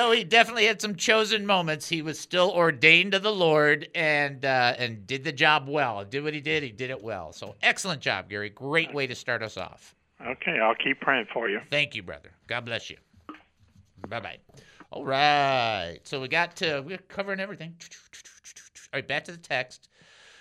Though 0.00 0.12
he 0.12 0.24
definitely 0.24 0.64
had 0.64 0.80
some 0.80 0.96
chosen 0.96 1.44
moments, 1.44 1.88
he 1.88 2.00
was 2.02 2.18
still 2.18 2.50
ordained 2.50 3.12
to 3.12 3.18
the 3.18 3.32
Lord 3.32 3.88
and 3.94 4.44
uh, 4.44 4.74
and 4.78 5.06
did 5.06 5.24
the 5.24 5.32
job 5.32 5.68
well. 5.68 6.04
Did 6.04 6.24
what 6.24 6.32
he 6.34 6.40
did, 6.40 6.62
he 6.62 6.70
did 6.70 6.90
it 6.90 7.02
well. 7.02 7.32
So 7.32 7.54
excellent 7.62 8.00
job, 8.00 8.28
Gary. 8.30 8.50
Great 8.50 8.94
way 8.94 9.06
to 9.06 9.14
start 9.14 9.42
us 9.42 9.56
off. 9.56 9.94
Okay, 10.26 10.58
I'll 10.58 10.74
keep 10.74 11.00
praying 11.00 11.26
for 11.32 11.48
you. 11.48 11.60
Thank 11.70 11.94
you, 11.94 12.02
brother. 12.02 12.30
God 12.46 12.64
bless 12.64 12.90
you. 12.90 12.96
Bye 14.08 14.20
bye. 14.20 14.38
All 14.90 15.04
right. 15.04 15.98
So 16.04 16.20
we 16.20 16.28
got 16.28 16.56
to 16.56 16.80
we're 16.80 16.98
covering 16.98 17.40
everything. 17.40 17.74
All 18.92 18.98
right, 18.98 19.06
back 19.06 19.24
to 19.24 19.32
the 19.32 19.38
text. 19.38 19.88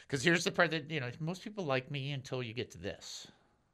Because 0.08 0.24
here's 0.24 0.43
the 0.43 0.52
part 0.52 0.72
that 0.72 0.89
you 0.89 1.00
know 1.00 1.10
most 1.19 1.43
people 1.43 1.65
like 1.65 1.91
me 1.91 2.12
until 2.12 2.41
you 2.41 2.54
get 2.54 2.72
to 2.72 2.78
this. 2.78 3.28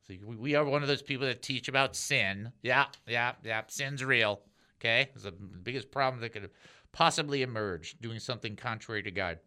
So 0.07 0.13
we- 0.25 0.35
we 0.35 0.55
are 0.55 0.65
one 0.65 0.81
of 0.81 0.87
those 0.87 1.01
people 1.01 1.25
that 1.27 1.41
teach 1.41 1.67
about 1.67 1.95
sin. 1.95 2.51
Yeah, 2.61 2.85
yeah, 3.07 3.33
yeah. 3.43 3.61
Sin's 3.67 4.03
real. 4.03 4.41
Okay, 4.79 5.09
it's 5.15 5.23
the 5.23 5.31
biggest 5.31 5.91
problem 5.91 6.21
that 6.21 6.33
could 6.33 6.49
possibly 6.91 7.41
emerge 7.41 7.97
doing 8.01 8.19
something 8.19 8.55
contrary 8.55 9.03
to 9.03 9.11
God. 9.11 9.39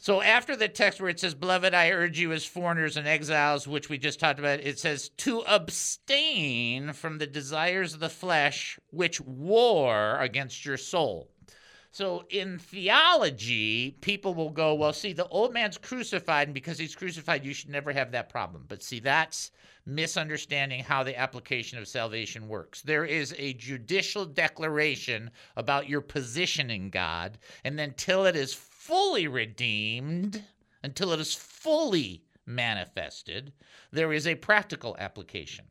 So 0.00 0.22
after 0.22 0.54
the 0.54 0.68
text 0.68 1.00
where 1.00 1.10
it 1.10 1.18
says, 1.18 1.34
Beloved, 1.34 1.74
I 1.74 1.90
urge 1.90 2.20
you 2.20 2.32
as 2.32 2.44
foreigners 2.44 2.96
and 2.96 3.08
exiles, 3.08 3.66
which 3.66 3.88
we 3.88 3.98
just 3.98 4.20
talked 4.20 4.38
about, 4.38 4.60
it 4.60 4.78
says, 4.78 5.08
to 5.18 5.40
abstain 5.40 6.92
from 6.92 7.18
the 7.18 7.26
desires 7.26 7.94
of 7.94 8.00
the 8.00 8.08
flesh 8.08 8.78
which 8.90 9.20
war 9.20 10.18
against 10.20 10.64
your 10.64 10.76
soul. 10.76 11.30
So 11.90 12.24
in 12.28 12.58
theology, 12.58 13.96
people 14.02 14.34
will 14.34 14.50
go, 14.50 14.74
well, 14.74 14.92
see, 14.92 15.12
the 15.12 15.26
old 15.28 15.52
man's 15.52 15.78
crucified, 15.78 16.48
and 16.48 16.54
because 16.54 16.78
he's 16.78 16.94
crucified, 16.94 17.44
you 17.44 17.54
should 17.54 17.70
never 17.70 17.92
have 17.92 18.12
that 18.12 18.28
problem. 18.28 18.64
But 18.68 18.82
see, 18.82 19.00
that's 19.00 19.50
misunderstanding 19.86 20.84
how 20.84 21.02
the 21.02 21.18
application 21.18 21.78
of 21.78 21.88
salvation 21.88 22.46
works. 22.46 22.82
There 22.82 23.06
is 23.06 23.34
a 23.38 23.54
judicial 23.54 24.26
declaration 24.26 25.30
about 25.56 25.88
your 25.88 26.02
position 26.02 26.70
in 26.70 26.90
God, 26.90 27.38
and 27.64 27.78
then 27.78 27.94
till 27.96 28.26
it 28.26 28.36
is 28.36 28.52
fully 28.52 29.26
redeemed, 29.26 30.44
until 30.82 31.12
it 31.12 31.20
is 31.20 31.34
fully 31.34 32.22
manifested, 32.46 33.52
there 33.92 34.12
is 34.12 34.26
a 34.26 34.34
practical 34.34 34.94
application. 34.98 35.64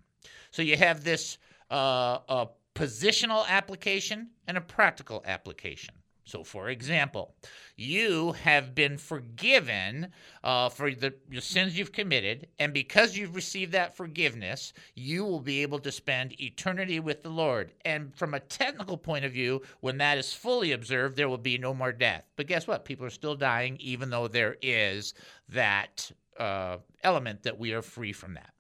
So 0.52 0.62
you 0.62 0.78
have 0.78 1.04
this 1.04 1.38
uh, 1.72 2.20
a 2.28 2.48
positional 2.76 3.48
application 3.48 4.30
and 4.48 4.58
a 4.58 4.62
practical 4.62 5.24
application. 5.26 5.94
So, 6.28 6.44
for 6.44 6.70
example, 6.70 7.34
you 7.78 8.34
have 8.34 8.76
been 8.76 8.98
forgiven 8.98 10.10
uh, 10.44 10.68
for 10.68 10.92
the 10.92 11.14
your 11.30 11.42
sins 11.42 11.78
you've 11.78 11.94
committed, 11.94 12.48
and 12.60 12.74
because 12.74 13.16
you've 13.16 13.36
received 13.36 13.72
that 13.72 13.96
forgiveness, 13.96 14.74
you 14.94 15.24
will 15.24 15.40
be 15.40 15.62
able 15.62 15.80
to 15.80 15.92
spend 15.92 16.40
eternity 16.42 17.00
with 17.00 17.24
the 17.24 17.30
Lord. 17.30 17.72
And 17.86 18.14
from 18.14 18.34
a 18.34 18.42
technical 18.42 18.98
point 18.98 19.24
of 19.24 19.32
view, 19.32 19.62
when 19.80 19.98
that 20.00 20.18
is 20.18 20.34
fully 20.34 20.74
observed, 20.74 21.16
there 21.16 21.30
will 21.30 21.38
be 21.38 21.58
no 21.58 21.74
more 21.74 21.94
death. 21.94 22.26
But 22.36 22.48
guess 22.48 22.68
what? 22.68 22.84
People 22.84 23.06
are 23.06 23.10
still 23.10 23.36
dying, 23.36 23.78
even 23.80 24.10
though 24.10 24.28
there 24.28 24.58
is 24.62 25.14
that 25.48 26.12
uh, 26.38 26.78
element 27.04 27.44
that 27.44 27.58
we 27.58 27.72
are 27.72 27.82
free 27.82 28.12
from 28.12 28.34
that. 28.34 28.52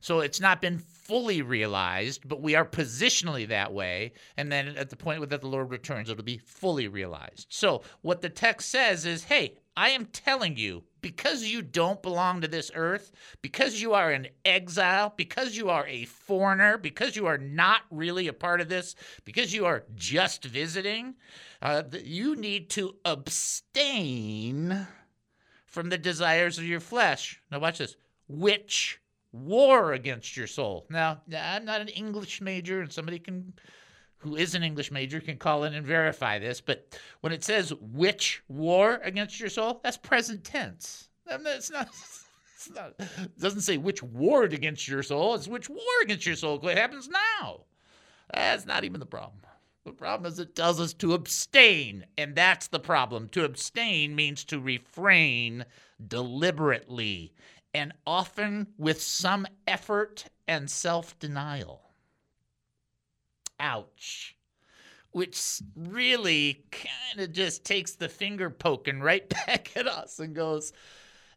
So 0.00 0.20
it's 0.20 0.40
not 0.40 0.60
been 0.60 0.78
fully 0.78 1.42
realized, 1.42 2.28
but 2.28 2.40
we 2.40 2.54
are 2.54 2.64
positionally 2.64 3.46
that 3.48 3.72
way. 3.72 4.12
And 4.36 4.50
then 4.50 4.68
at 4.76 4.90
the 4.90 4.96
point 4.96 5.28
that 5.28 5.40
the 5.40 5.46
Lord 5.48 5.70
returns, 5.70 6.08
it'll 6.08 6.24
be 6.24 6.38
fully 6.38 6.88
realized. 6.88 7.46
So 7.50 7.82
what 8.02 8.20
the 8.22 8.28
text 8.28 8.70
says 8.70 9.04
is 9.06 9.24
hey, 9.24 9.58
I 9.76 9.90
am 9.90 10.06
telling 10.06 10.56
you, 10.56 10.84
because 11.00 11.44
you 11.44 11.62
don't 11.62 12.02
belong 12.02 12.40
to 12.40 12.48
this 12.48 12.70
earth, 12.74 13.10
because 13.40 13.80
you 13.80 13.94
are 13.94 14.10
an 14.10 14.28
exile, 14.44 15.14
because 15.16 15.56
you 15.56 15.70
are 15.70 15.86
a 15.86 16.04
foreigner, 16.04 16.76
because 16.76 17.16
you 17.16 17.26
are 17.26 17.38
not 17.38 17.82
really 17.90 18.28
a 18.28 18.32
part 18.34 18.60
of 18.60 18.68
this, 18.68 18.94
because 19.24 19.54
you 19.54 19.64
are 19.64 19.84
just 19.94 20.44
visiting, 20.44 21.14
uh, 21.62 21.84
you 22.02 22.36
need 22.36 22.68
to 22.70 22.96
abstain 23.04 24.86
from 25.64 25.88
the 25.88 25.98
desires 25.98 26.58
of 26.58 26.64
your 26.64 26.80
flesh. 26.80 27.40
Now, 27.50 27.58
watch 27.58 27.78
this. 27.78 27.96
Which 28.28 29.00
war 29.32 29.92
against 29.92 30.36
your 30.36 30.46
soul. 30.46 30.86
Now, 30.90 31.22
I'm 31.36 31.64
not 31.64 31.80
an 31.80 31.88
English 31.88 32.40
major, 32.40 32.80
and 32.80 32.92
somebody 32.92 33.18
can 33.18 33.54
who 34.22 34.36
is 34.36 34.54
an 34.54 34.62
English 34.62 34.92
major 34.92 35.20
can 35.20 35.36
call 35.36 35.64
in 35.64 35.74
and 35.74 35.84
verify 35.84 36.38
this, 36.38 36.60
but 36.60 36.86
when 37.22 37.32
it 37.32 37.42
says 37.42 37.72
which 37.80 38.40
war 38.46 39.00
against 39.02 39.40
your 39.40 39.48
soul, 39.48 39.80
that's 39.82 39.96
present 39.96 40.44
tense. 40.44 41.08
It's 41.28 41.70
not. 41.70 41.88
It's 42.54 42.70
not. 42.70 42.94
It 43.00 43.40
doesn't 43.40 43.62
say 43.62 43.76
which 43.76 44.04
warred 44.04 44.52
against 44.52 44.86
your 44.86 45.02
soul. 45.02 45.34
It's 45.34 45.48
which 45.48 45.68
war 45.68 45.78
against 46.04 46.24
your 46.24 46.36
soul. 46.36 46.64
It 46.68 46.78
happens 46.78 47.08
now. 47.08 47.62
That's 48.32 48.66
not 48.66 48.84
even 48.84 49.00
the 49.00 49.06
problem. 49.06 49.40
The 49.84 49.90
problem 49.90 50.30
is 50.30 50.38
it 50.38 50.54
tells 50.54 50.78
us 50.78 50.94
to 50.94 51.14
abstain, 51.14 52.06
and 52.16 52.36
that's 52.36 52.68
the 52.68 52.78
problem. 52.78 53.28
To 53.30 53.44
abstain 53.44 54.14
means 54.14 54.44
to 54.44 54.60
refrain 54.60 55.64
deliberately 56.06 57.32
and 57.74 57.92
often 58.06 58.66
with 58.78 59.02
some 59.02 59.46
effort 59.66 60.24
and 60.46 60.70
self 60.70 61.18
denial. 61.18 61.80
Ouch. 63.60 64.36
Which 65.12 65.60
really 65.76 66.64
kind 66.70 67.20
of 67.20 67.32
just 67.32 67.64
takes 67.64 67.92
the 67.92 68.08
finger 68.08 68.50
poking 68.50 69.00
right 69.00 69.28
back 69.46 69.76
at 69.76 69.86
us 69.86 70.18
and 70.18 70.34
goes, 70.34 70.72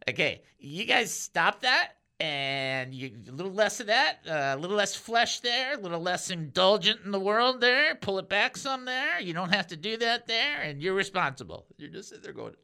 okay, 0.10 0.44
you 0.60 0.86
guys 0.86 1.14
stop 1.14 1.62
that 1.62 1.98
and 2.20 2.94
you 2.94 3.12
a 3.28 3.32
little 3.32 3.52
less 3.52 3.80
of 3.82 3.88
that, 3.88 4.20
uh, 4.28 4.58
a 4.58 4.58
little 4.58 4.78
less 4.78 4.96
flesh 4.96 5.42
there, 5.42 5.74
a 5.74 5.82
little 5.82 6.00
less 6.00 6.30
indulgent 6.30 7.02
in 7.04 7.12
the 7.12 7.20
world 7.20 7.60
there. 7.60 7.96
Pull 7.96 8.20
it 8.20 8.30
back 8.30 8.56
some 8.56 8.86
there. 8.86 9.20
You 9.20 9.34
don't 9.34 9.54
have 9.54 9.68
to 9.68 9.76
do 9.76 9.98
that 9.98 10.28
there, 10.28 10.62
and 10.62 10.82
you're 10.82 10.94
responsible. 10.94 11.66
You're 11.78 11.90
just 11.90 12.10
sitting 12.10 12.24
there 12.24 12.34
going, 12.34 12.56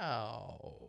ow. 0.00 0.81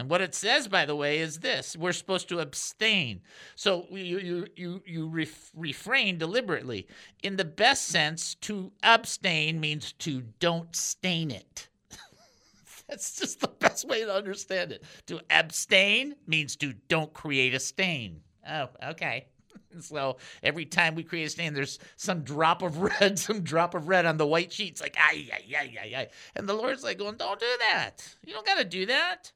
And 0.00 0.08
what 0.08 0.22
it 0.22 0.34
says, 0.34 0.66
by 0.66 0.86
the 0.86 0.96
way, 0.96 1.18
is 1.18 1.40
this: 1.40 1.76
we're 1.76 1.92
supposed 1.92 2.30
to 2.30 2.40
abstain. 2.40 3.20
So 3.54 3.86
you 3.90 4.18
you 4.18 4.46
you 4.56 4.82
you 4.86 5.08
ref, 5.08 5.50
refrain 5.54 6.16
deliberately. 6.16 6.88
In 7.22 7.36
the 7.36 7.44
best 7.44 7.84
sense, 7.88 8.34
to 8.36 8.72
abstain 8.82 9.60
means 9.60 9.92
to 9.98 10.22
don't 10.38 10.74
stain 10.74 11.30
it. 11.30 11.68
That's 12.88 13.18
just 13.18 13.40
the 13.40 13.48
best 13.48 13.86
way 13.86 14.02
to 14.02 14.14
understand 14.14 14.72
it. 14.72 14.84
To 15.08 15.20
abstain 15.28 16.14
means 16.26 16.56
to 16.56 16.72
don't 16.88 17.12
create 17.12 17.52
a 17.52 17.60
stain. 17.60 18.22
Oh, 18.48 18.70
okay. 18.82 19.26
So 19.78 20.16
every 20.42 20.64
time 20.64 20.96
we 20.96 21.04
create 21.04 21.26
a 21.26 21.30
stain, 21.30 21.54
there's 21.54 21.78
some 21.94 22.22
drop 22.22 22.62
of 22.62 22.78
red, 23.00 23.20
some 23.20 23.42
drop 23.42 23.74
of 23.76 23.86
red 23.86 24.04
on 24.04 24.16
the 24.16 24.26
white 24.26 24.52
sheet. 24.52 24.70
It's 24.70 24.80
like, 24.80 24.96
ay, 24.98 25.28
ay, 25.32 25.44
ay, 25.56 25.78
ay, 25.80 25.94
ay. 25.96 26.08
And 26.34 26.48
the 26.48 26.54
Lord's 26.54 26.82
like 26.82 26.98
going, 26.98 27.16
don't 27.16 27.38
do 27.38 27.46
that. 27.68 27.98
You 28.26 28.32
don't 28.32 28.44
got 28.44 28.58
to 28.58 28.64
do 28.64 28.86
that. 28.86 29.30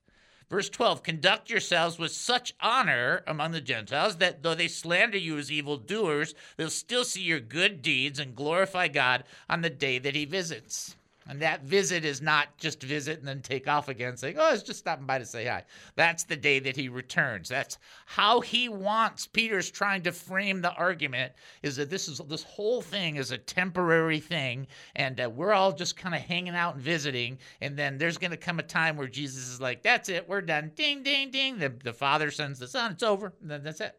Verse 0.51 0.69
12 0.69 1.03
Conduct 1.03 1.51
yourselves 1.51 1.99
with 1.99 2.13
such 2.13 2.55
honor 2.61 3.23
among 3.27 3.53
the 3.53 3.61
Gentiles 3.61 4.19
that 4.19 4.43
though 4.43 4.55
they 4.55 4.69
slander 4.69 5.19
you 5.19 5.39
as 5.39 5.51
evildoers, 5.51 6.35
they'll 6.57 6.71
still 6.71 7.05
see 7.05 7.23
your 7.23 7.41
good 7.41 7.83
deeds 7.83 8.19
and 8.19 8.37
glorify 8.37 8.89
God 8.89 9.25
on 9.49 9.63
the 9.63 9.71
day 9.71 9.99
that 9.99 10.15
he 10.15 10.25
visits. 10.25 10.97
And 11.27 11.41
that 11.41 11.63
visit 11.63 12.05
is 12.05 12.21
not 12.21 12.57
just 12.59 12.83
visit 12.83 13.19
and 13.19 13.27
then 13.27 13.41
take 13.41 13.67
off 13.67 13.89
again, 13.89 14.17
saying, 14.17 14.37
Oh, 14.39 14.53
it's 14.53 14.63
just 14.63 14.81
stopping 14.81 15.07
by 15.07 15.19
to 15.19 15.25
say 15.25 15.47
hi. 15.47 15.65
That's 15.97 16.25
the 16.25 16.37
day 16.37 16.59
that 16.61 16.77
he 16.77 16.89
returns. 16.89 17.49
That's 17.49 17.79
how 18.07 18.41
he 18.41 18.69
wants. 18.69 19.27
Peter's 19.27 19.71
trying 19.71 20.03
to 20.03 20.13
frame 20.13 20.61
the 20.61 20.73
argument 20.75 21.33
is 21.63 21.77
that 21.77 21.89
this 21.89 22.09
is 22.09 22.21
this 22.29 22.43
whole 22.43 22.83
thing 22.83 23.17
is 23.17 23.31
a 23.31 23.39
temporary 23.39 24.21
thing, 24.21 24.67
and 24.97 25.21
uh, 25.21 25.31
we're 25.31 25.55
all 25.55 25.73
just 25.73 25.97
kind 25.97 26.15
of 26.15 26.21
hanging 26.21 26.55
out 26.55 26.75
and 26.75 26.83
visiting. 26.83 27.39
And 27.61 27.77
then 27.77 27.97
there's 27.97 28.19
going 28.19 28.31
to 28.33 28.37
come 28.37 28.59
a 28.59 28.63
time 28.63 28.97
where 28.97 29.09
Jesus 29.09 29.49
is 29.49 29.61
like, 29.61 29.83
That's 29.83 30.09
it, 30.09 30.29
we're 30.29 30.43
done. 30.43 30.73
Ding, 30.75 31.03
ding, 31.03 31.31
ding. 31.31 31.59
The, 31.59 31.73
the 31.83 31.93
Father 31.93 32.31
sends 32.31 32.59
the 32.59 32.69
Son, 32.69 32.93
it's 32.93 33.03
over. 33.03 33.33
And 33.41 33.51
then 33.51 33.63
that's 33.63 33.81
it. 33.81 33.99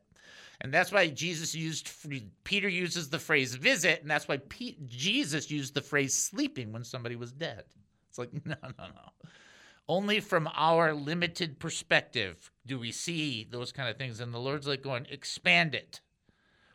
And 0.62 0.74
that's 0.74 0.92
why 0.92 1.08
Jesus 1.10 1.54
used, 1.54 1.90
Peter 2.44 2.70
uses 2.70 3.10
the 3.10 3.20
phrase 3.20 3.56
visit, 3.56 4.02
and 4.02 4.10
that's 4.10 4.28
why 4.28 4.40
Jesus 4.86 5.52
used 5.52 5.74
the 5.74 5.82
phrase 5.82 6.18
sleeping 6.18 6.72
when 6.72 6.84
somebody 6.84 7.16
was 7.16 7.32
dead. 7.32 7.64
It's 8.10 8.18
like, 8.18 8.34
no, 8.46 8.56
no, 8.64 8.86
no. 8.86 9.30
Only 9.88 10.20
from 10.20 10.50
our 10.56 10.94
limited 10.94 11.60
perspective 11.60 12.52
do 12.66 12.80
we 12.80 12.92
see 12.92 13.48
those 13.50 13.72
kind 13.72 13.90
of 13.90 13.98
things. 13.98 14.20
And 14.20 14.34
the 14.34 14.40
Lord's 14.40 14.68
like 14.68 14.82
going, 14.82 15.06
expand 15.10 15.76
it. 15.76 16.02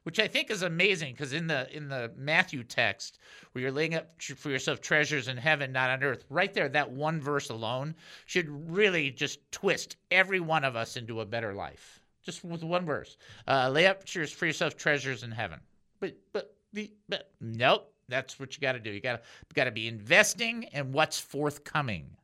Which 0.05 0.19
I 0.19 0.29
think 0.29 0.51
is 0.51 0.63
amazing 0.63 1.13
because 1.13 1.35
in 1.35 1.47
the 1.47 1.69
in 1.77 1.89
the 1.89 2.11
Matthew 2.17 2.65
text 2.65 3.19
where 3.53 3.61
you're 3.61 3.71
laying 3.71 3.95
up 3.95 4.21
for 4.23 4.49
yourself 4.49 4.81
treasures 4.81 5.29
in 5.29 5.37
heaven, 5.37 5.73
not 5.73 5.91
on 5.91 6.03
earth, 6.03 6.25
right 6.31 6.55
there, 6.55 6.71
that 6.71 6.91
one 6.91 7.21
verse 7.21 7.51
alone 7.51 7.95
should 8.25 8.49
really 8.49 9.11
just 9.11 9.41
twist 9.53 9.97
every 10.11 10.41
one 10.41 10.65
of 10.65 10.75
us 10.75 10.97
into 10.97 11.21
a 11.21 11.27
better 11.27 11.53
life 11.53 12.00
just 12.23 12.45
with 12.45 12.63
one 12.63 12.85
verse. 12.85 13.17
Uh, 13.49 13.69
lay 13.71 13.87
up 13.87 14.03
yours- 14.13 14.33
for 14.33 14.47
yourself 14.47 14.77
treasures 14.77 15.23
in 15.23 15.31
heaven. 15.31 15.61
But 16.01 16.17
but 16.33 16.55
the 16.73 16.93
but 17.09 17.31
nope. 17.41 17.93
That's 18.09 18.41
what 18.41 18.57
you 18.57 18.61
got 18.61 18.73
to 18.73 18.81
do. 18.81 18.91
You 18.91 19.01
got 19.01 19.23
to 19.23 19.55
got 19.55 19.65
to 19.65 19.71
be 19.71 19.87
investing 19.87 20.65
in 20.73 20.91
what's 20.91 21.19
forthcoming, 21.21 22.17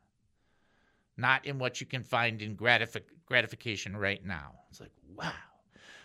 not 1.17 1.47
in 1.47 1.59
what 1.59 1.81
you 1.81 1.87
can 1.87 2.03
find 2.03 2.43
in 2.43 2.57
gratific- 2.57 3.25
gratification 3.25 3.97
right 3.97 4.25
now. 4.25 4.53
It's 4.69 4.81
like 4.81 4.91
wow. 5.15 5.33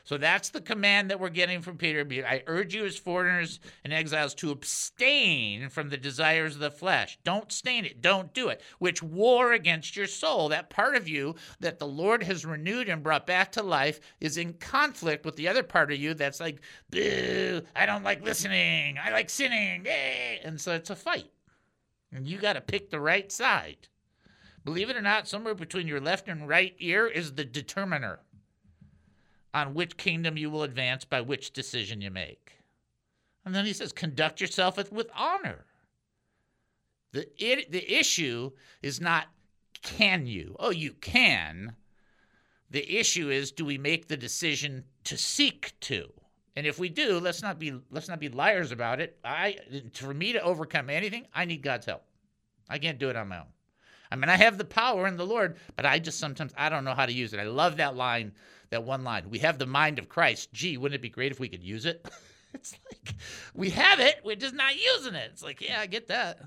So 0.03 0.17
that's 0.17 0.49
the 0.49 0.61
command 0.61 1.09
that 1.09 1.19
we're 1.19 1.29
getting 1.29 1.61
from 1.61 1.77
Peter. 1.77 2.05
I 2.25 2.43
urge 2.47 2.73
you 2.73 2.85
as 2.85 2.97
foreigners 2.97 3.59
and 3.83 3.93
exiles 3.93 4.33
to 4.35 4.51
abstain 4.51 5.69
from 5.69 5.89
the 5.89 5.97
desires 5.97 6.55
of 6.55 6.61
the 6.61 6.71
flesh. 6.71 7.19
Don't 7.23 7.51
stain 7.51 7.85
it. 7.85 8.01
Don't 8.01 8.33
do 8.33 8.49
it. 8.49 8.61
Which 8.79 9.03
war 9.03 9.53
against 9.53 9.95
your 9.95 10.07
soul. 10.07 10.49
That 10.49 10.69
part 10.69 10.95
of 10.95 11.07
you 11.07 11.35
that 11.59 11.79
the 11.79 11.87
Lord 11.87 12.23
has 12.23 12.45
renewed 12.45 12.89
and 12.89 13.03
brought 13.03 13.27
back 13.27 13.51
to 13.53 13.63
life 13.63 13.99
is 14.19 14.37
in 14.37 14.53
conflict 14.53 15.25
with 15.25 15.35
the 15.35 15.47
other 15.47 15.63
part 15.63 15.91
of 15.91 15.99
you 15.99 16.13
that's 16.13 16.39
like, 16.39 16.61
boo, 16.89 17.61
I 17.75 17.85
don't 17.85 18.03
like 18.03 18.23
listening. 18.23 18.97
I 19.03 19.11
like 19.11 19.29
sinning. 19.29 19.85
Eh. 19.87 20.37
And 20.43 20.59
so 20.59 20.73
it's 20.73 20.89
a 20.89 20.95
fight. 20.95 21.31
And 22.11 22.27
you 22.27 22.37
got 22.37 22.53
to 22.53 22.61
pick 22.61 22.89
the 22.89 22.99
right 22.99 23.31
side. 23.31 23.87
Believe 24.63 24.89
it 24.89 24.97
or 24.97 25.01
not, 25.01 25.27
somewhere 25.27 25.55
between 25.55 25.87
your 25.87 25.99
left 25.99 26.27
and 26.27 26.47
right 26.47 26.75
ear 26.79 27.07
is 27.07 27.33
the 27.33 27.45
determiner 27.45 28.19
on 29.53 29.73
which 29.73 29.97
kingdom 29.97 30.37
you 30.37 30.49
will 30.49 30.63
advance 30.63 31.05
by 31.05 31.21
which 31.21 31.51
decision 31.51 32.01
you 32.01 32.11
make. 32.11 32.53
And 33.45 33.55
then 33.55 33.65
he 33.65 33.73
says, 33.73 33.91
conduct 33.91 34.39
yourself 34.39 34.77
with, 34.77 34.91
with 34.91 35.09
honor. 35.15 35.65
The, 37.11 37.27
it, 37.37 37.71
the 37.71 37.99
issue 37.99 38.51
is 38.81 39.01
not 39.01 39.27
can 39.81 40.27
you? 40.27 40.55
Oh, 40.59 40.69
you 40.69 40.93
can. 40.93 41.75
The 42.69 42.99
issue 42.99 43.29
is 43.29 43.51
do 43.51 43.65
we 43.65 43.77
make 43.77 44.07
the 44.07 44.17
decision 44.17 44.85
to 45.05 45.17
seek 45.17 45.73
to? 45.81 46.11
And 46.55 46.67
if 46.67 46.79
we 46.79 46.89
do, 46.89 47.19
let's 47.19 47.41
not 47.41 47.59
be 47.59 47.73
let's 47.91 48.07
not 48.07 48.19
be 48.19 48.29
liars 48.29 48.71
about 48.71 48.99
it. 48.99 49.17
I 49.23 49.57
for 49.93 50.13
me 50.13 50.33
to 50.33 50.41
overcome 50.41 50.89
anything, 50.89 51.25
I 51.33 51.45
need 51.45 51.61
God's 51.61 51.85
help. 51.85 52.03
I 52.69 52.77
can't 52.77 52.99
do 52.99 53.09
it 53.09 53.15
on 53.15 53.29
my 53.29 53.39
own. 53.39 53.47
I 54.11 54.17
mean, 54.17 54.29
I 54.29 54.35
have 54.35 54.57
the 54.57 54.65
power 54.65 55.07
in 55.07 55.15
the 55.15 55.25
Lord, 55.25 55.57
but 55.77 55.85
I 55.85 55.99
just 55.99 56.19
sometimes 56.19 56.53
I 56.57 56.69
don't 56.69 56.83
know 56.83 56.93
how 56.93 57.05
to 57.05 57.13
use 57.13 57.33
it. 57.33 57.39
I 57.39 57.45
love 57.45 57.77
that 57.77 57.95
line, 57.95 58.33
that 58.71 58.83
one 58.83 59.03
line. 59.03 59.29
We 59.29 59.39
have 59.39 59.59
the 59.59 59.65
mind 59.65 59.99
of 59.99 60.09
Christ. 60.09 60.51
Gee, 60.51 60.77
wouldn't 60.77 60.99
it 60.99 61.01
be 61.01 61.09
great 61.09 61.31
if 61.31 61.39
we 61.39 61.49
could 61.49 61.63
use 61.63 61.85
it? 61.85 62.05
it's 62.53 62.73
like 62.89 63.15
we 63.53 63.69
have 63.69 63.99
it, 63.99 64.21
we're 64.23 64.35
just 64.35 64.55
not 64.55 64.73
using 64.75 65.13
it. 65.13 65.29
It's 65.31 65.43
like, 65.43 65.61
yeah, 65.61 65.79
I 65.79 65.85
get 65.85 66.07
that. 66.07 66.39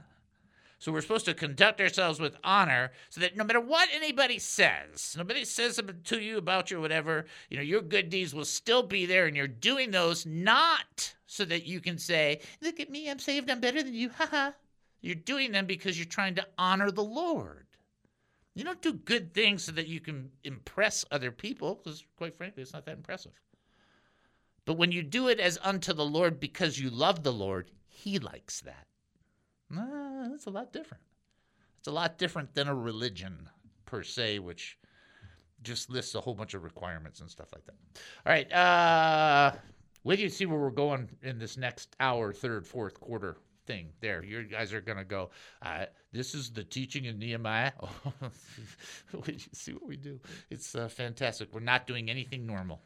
So 0.79 0.93
we're 0.93 1.01
supposed 1.01 1.25
to 1.27 1.35
conduct 1.35 1.81
ourselves 1.81 2.21
with 2.21 2.37
honor 2.45 2.93
so 3.09 3.23
that 3.23 3.37
no 3.37 3.45
matter 3.45 3.61
what 3.61 3.89
anybody 3.95 4.39
says, 4.39 5.15
nobody 5.17 5.45
says 5.45 5.77
something 5.77 6.01
to 6.05 6.21
you 6.21 6.37
about 6.37 6.71
your 6.71 6.81
whatever, 6.81 7.25
you 7.49 7.57
know, 7.57 7.63
your 7.63 7.81
good 7.81 8.11
deeds 8.11 8.35
will 8.35 8.45
still 8.45 8.83
be 8.83 9.07
there 9.07 9.27
and 9.27 9.35
you're 9.35 9.49
doing 9.49 9.93
those 9.93 10.27
not 10.27 11.15
so 11.27 11.45
that 11.47 11.67
you 11.67 11.81
can 11.81 11.97
say, 11.97 12.41
look 12.61 12.81
at 12.81 12.91
me, 12.91 13.09
I'm 13.09 13.19
saved, 13.19 13.51
I'm 13.51 13.61
better 13.61 13.83
than 13.83 13.95
you, 13.95 14.11
haha. 14.11 14.51
You're 15.01 15.15
doing 15.15 15.53
them 15.53 15.65
because 15.65 15.99
you're 15.99 16.05
trying 16.05 16.35
to 16.35 16.47
honor 16.59 16.91
the 16.91 17.03
Lord. 17.03 17.67
You 18.55 18.64
don't 18.64 18.83
do 18.83 18.93
good 18.93 19.35
things 19.35 19.64
so 19.64 19.73
that 19.73 19.88
you 19.88 20.01
can 20.01 20.31
impress 20.45 21.05
other 21.11 21.33
people, 21.33 21.75
because 21.75 22.05
quite 22.17 22.37
frankly, 22.37 22.62
it's 22.62 22.73
not 22.73 22.87
that 22.87 22.97
impressive. 22.97 23.33
But 24.64 24.75
when 24.75 24.93
you 24.93 25.03
do 25.03 25.29
it 25.29 25.40
as 25.40 25.59
unto 25.62 25.93
the 25.93 26.05
Lord 26.05 26.40
because 26.40 26.79
you 26.79 26.88
love 26.88 27.23
the 27.23 27.33
Lord, 27.33 27.71
He 27.87 28.19
likes 28.19 28.61
that. 28.61 28.87
That's 29.71 30.47
a 30.47 30.51
lot 30.51 30.73
different. 30.73 31.03
It's 31.79 31.88
a 31.88 31.93
lot 31.93 32.17
different 32.17 32.55
than 32.55 32.69
a 32.69 32.75
religion 32.75 33.49
per 33.87 34.03
se, 34.03 34.38
which 34.38 34.79
just 35.62 35.90
lists 35.90 36.14
a 36.14 36.21
whole 36.21 36.35
bunch 36.35 36.55
of 36.55 36.62
requirements 36.62 37.21
and 37.21 37.31
stuff 37.31 37.49
like 37.53 37.64
that. 37.67 37.75
All 38.25 38.33
right. 38.33 38.53
Uh, 38.53 39.53
wait 40.05 40.17
till 40.17 40.25
you 40.25 40.29
see 40.29 40.47
where 40.47 40.59
we're 40.59 40.71
going 40.71 41.09
in 41.23 41.38
this 41.38 41.57
next 41.57 41.97
hour, 42.01 42.33
third, 42.33 42.67
fourth 42.67 43.01
quarter 43.01 43.37
thing. 43.66 43.88
There, 44.00 44.24
you 44.24 44.44
guys 44.44 44.72
are 44.72 44.81
going 44.81 44.98
to 44.98 45.05
go, 45.05 45.31
uh, 45.62 45.87
this 46.12 46.35
is 46.35 46.50
the 46.50 46.64
teaching 46.64 47.05
in 47.05 47.18
Nehemiah. 47.18 47.72
see 49.53 49.72
what 49.72 49.87
we 49.87 49.96
do. 49.96 50.20
It's 50.50 50.74
uh, 50.74 50.88
fantastic. 50.88 51.53
We're 51.53 51.61
not 51.61 51.87
doing 51.87 52.11
anything 52.11 52.46
normal. 52.46 52.81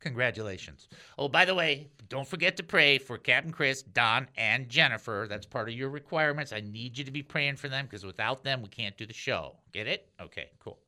Congratulations. 0.00 0.88
Oh, 1.18 1.28
by 1.28 1.44
the 1.44 1.54
way, 1.54 1.88
don't 2.08 2.26
forget 2.26 2.56
to 2.56 2.62
pray 2.62 2.96
for 2.96 3.18
Captain 3.18 3.52
Chris, 3.52 3.82
Don, 3.82 4.28
and 4.36 4.66
Jennifer. 4.68 5.26
That's 5.28 5.44
part 5.44 5.68
of 5.68 5.74
your 5.74 5.90
requirements. 5.90 6.54
I 6.54 6.60
need 6.60 6.96
you 6.96 7.04
to 7.04 7.10
be 7.10 7.22
praying 7.22 7.56
for 7.56 7.68
them 7.68 7.84
because 7.84 8.04
without 8.04 8.42
them, 8.42 8.62
we 8.62 8.68
can't 8.68 8.96
do 8.96 9.04
the 9.04 9.12
show. 9.12 9.56
Get 9.72 9.86
it? 9.86 10.08
Okay, 10.18 10.50
cool. 10.58 10.78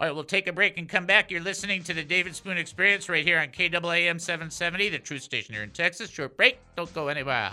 All 0.00 0.06
right, 0.06 0.14
we'll 0.14 0.24
take 0.24 0.48
a 0.48 0.52
break 0.52 0.78
and 0.78 0.88
come 0.88 1.04
back. 1.04 1.30
You're 1.30 1.42
listening 1.42 1.82
to 1.84 1.92
the 1.92 2.02
David 2.02 2.34
Spoon 2.34 2.56
Experience 2.56 3.10
right 3.10 3.26
here 3.26 3.38
on 3.38 3.48
KAAM 3.48 4.18
770, 4.18 4.88
the 4.88 4.98
truth 4.98 5.22
station 5.22 5.54
here 5.54 5.62
in 5.62 5.70
Texas. 5.70 6.08
Short 6.08 6.36
break. 6.38 6.58
Don't 6.74 6.92
go 6.94 7.08
anywhere. 7.08 7.52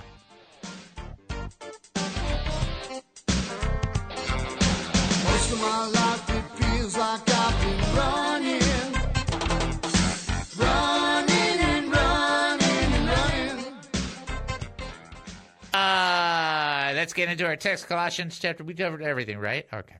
Let's 16.99 17.13
get 17.13 17.29
into 17.29 17.45
our 17.45 17.55
text. 17.55 17.87
Colossians 17.87 18.37
chapter. 18.37 18.63
We 18.63 18.75
covered 18.75 19.01
everything, 19.01 19.39
right? 19.39 19.65
Okay. 19.73 19.95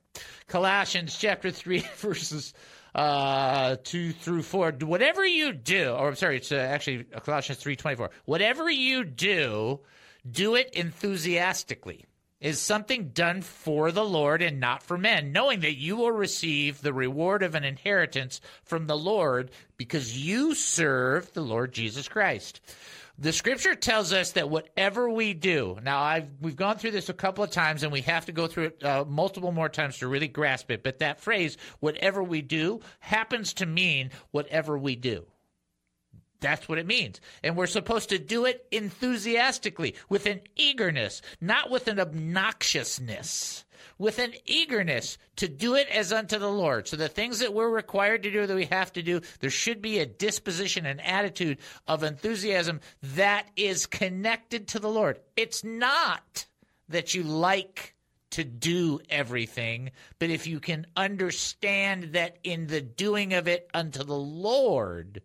Colossians 0.46 1.16
chapter 1.18 1.50
three, 1.50 1.80
verses 1.96 2.54
uh, 2.94 3.76
two 3.82 4.12
through 4.12 4.42
four. 4.42 4.70
Whatever 4.70 5.26
you 5.26 5.52
do, 5.52 5.90
or 5.90 6.08
I'm 6.08 6.14
sorry, 6.14 6.36
it's 6.36 6.52
uh, 6.52 6.56
actually 6.56 7.04
Colossians 7.04 7.58
three 7.58 7.74
twenty 7.74 7.96
four. 7.96 8.10
Whatever 8.26 8.70
you 8.70 9.04
do, 9.04 9.80
do 10.30 10.54
it 10.54 10.70
enthusiastically. 10.74 12.04
Is 12.40 12.58
something 12.58 13.10
done 13.10 13.42
for 13.42 13.92
the 13.92 14.04
Lord 14.04 14.40
and 14.40 14.60
not 14.60 14.82
for 14.82 14.96
men, 14.96 15.30
knowing 15.30 15.60
that 15.60 15.76
you 15.76 15.96
will 15.96 16.10
receive 16.10 16.80
the 16.80 16.94
reward 16.94 17.42
of 17.42 17.54
an 17.54 17.64
inheritance 17.64 18.40
from 18.64 18.86
the 18.86 18.96
Lord 18.96 19.50
because 19.76 20.16
you 20.16 20.54
serve 20.54 21.30
the 21.34 21.42
Lord 21.42 21.72
Jesus 21.72 22.08
Christ. 22.08 22.62
The 23.18 23.34
scripture 23.34 23.74
tells 23.74 24.14
us 24.14 24.32
that 24.32 24.48
whatever 24.48 25.10
we 25.10 25.34
do, 25.34 25.78
now 25.82 26.00
I've 26.00 26.30
we've 26.40 26.56
gone 26.56 26.78
through 26.78 26.92
this 26.92 27.10
a 27.10 27.14
couple 27.14 27.44
of 27.44 27.50
times 27.50 27.82
and 27.82 27.92
we 27.92 28.00
have 28.00 28.24
to 28.24 28.32
go 28.32 28.46
through 28.46 28.64
it 28.64 28.82
uh, 28.82 29.04
multiple 29.06 29.52
more 29.52 29.68
times 29.68 29.98
to 29.98 30.08
really 30.08 30.28
grasp 30.28 30.70
it. 30.70 30.82
But 30.82 31.00
that 31.00 31.20
phrase, 31.20 31.58
whatever 31.80 32.22
we 32.22 32.40
do, 32.40 32.80
happens 33.00 33.52
to 33.54 33.66
mean 33.66 34.10
whatever 34.30 34.78
we 34.78 34.96
do. 34.96 35.26
That's 36.40 36.68
what 36.68 36.78
it 36.78 36.86
means. 36.86 37.20
And 37.42 37.56
we're 37.56 37.66
supposed 37.66 38.08
to 38.08 38.18
do 38.18 38.46
it 38.46 38.66
enthusiastically, 38.70 39.94
with 40.08 40.26
an 40.26 40.40
eagerness, 40.56 41.22
not 41.40 41.70
with 41.70 41.86
an 41.88 41.98
obnoxiousness, 41.98 43.64
with 43.98 44.18
an 44.18 44.32
eagerness 44.46 45.18
to 45.36 45.48
do 45.48 45.74
it 45.74 45.86
as 45.88 46.12
unto 46.12 46.38
the 46.38 46.50
Lord. 46.50 46.88
So 46.88 46.96
the 46.96 47.08
things 47.08 47.40
that 47.40 47.52
we're 47.52 47.68
required 47.68 48.22
to 48.22 48.30
do, 48.30 48.46
that 48.46 48.56
we 48.56 48.64
have 48.66 48.92
to 48.94 49.02
do, 49.02 49.20
there 49.40 49.50
should 49.50 49.82
be 49.82 49.98
a 49.98 50.06
disposition, 50.06 50.86
an 50.86 51.00
attitude 51.00 51.58
of 51.86 52.02
enthusiasm 52.02 52.80
that 53.02 53.46
is 53.56 53.84
connected 53.84 54.68
to 54.68 54.78
the 54.78 54.88
Lord. 54.88 55.20
It's 55.36 55.62
not 55.62 56.46
that 56.88 57.14
you 57.14 57.22
like 57.22 57.94
to 58.30 58.44
do 58.44 59.00
everything, 59.10 59.90
but 60.18 60.30
if 60.30 60.46
you 60.46 60.60
can 60.60 60.86
understand 60.96 62.14
that 62.14 62.38
in 62.44 62.68
the 62.68 62.80
doing 62.80 63.34
of 63.34 63.48
it 63.48 63.68
unto 63.74 64.04
the 64.04 64.16
Lord, 64.16 65.20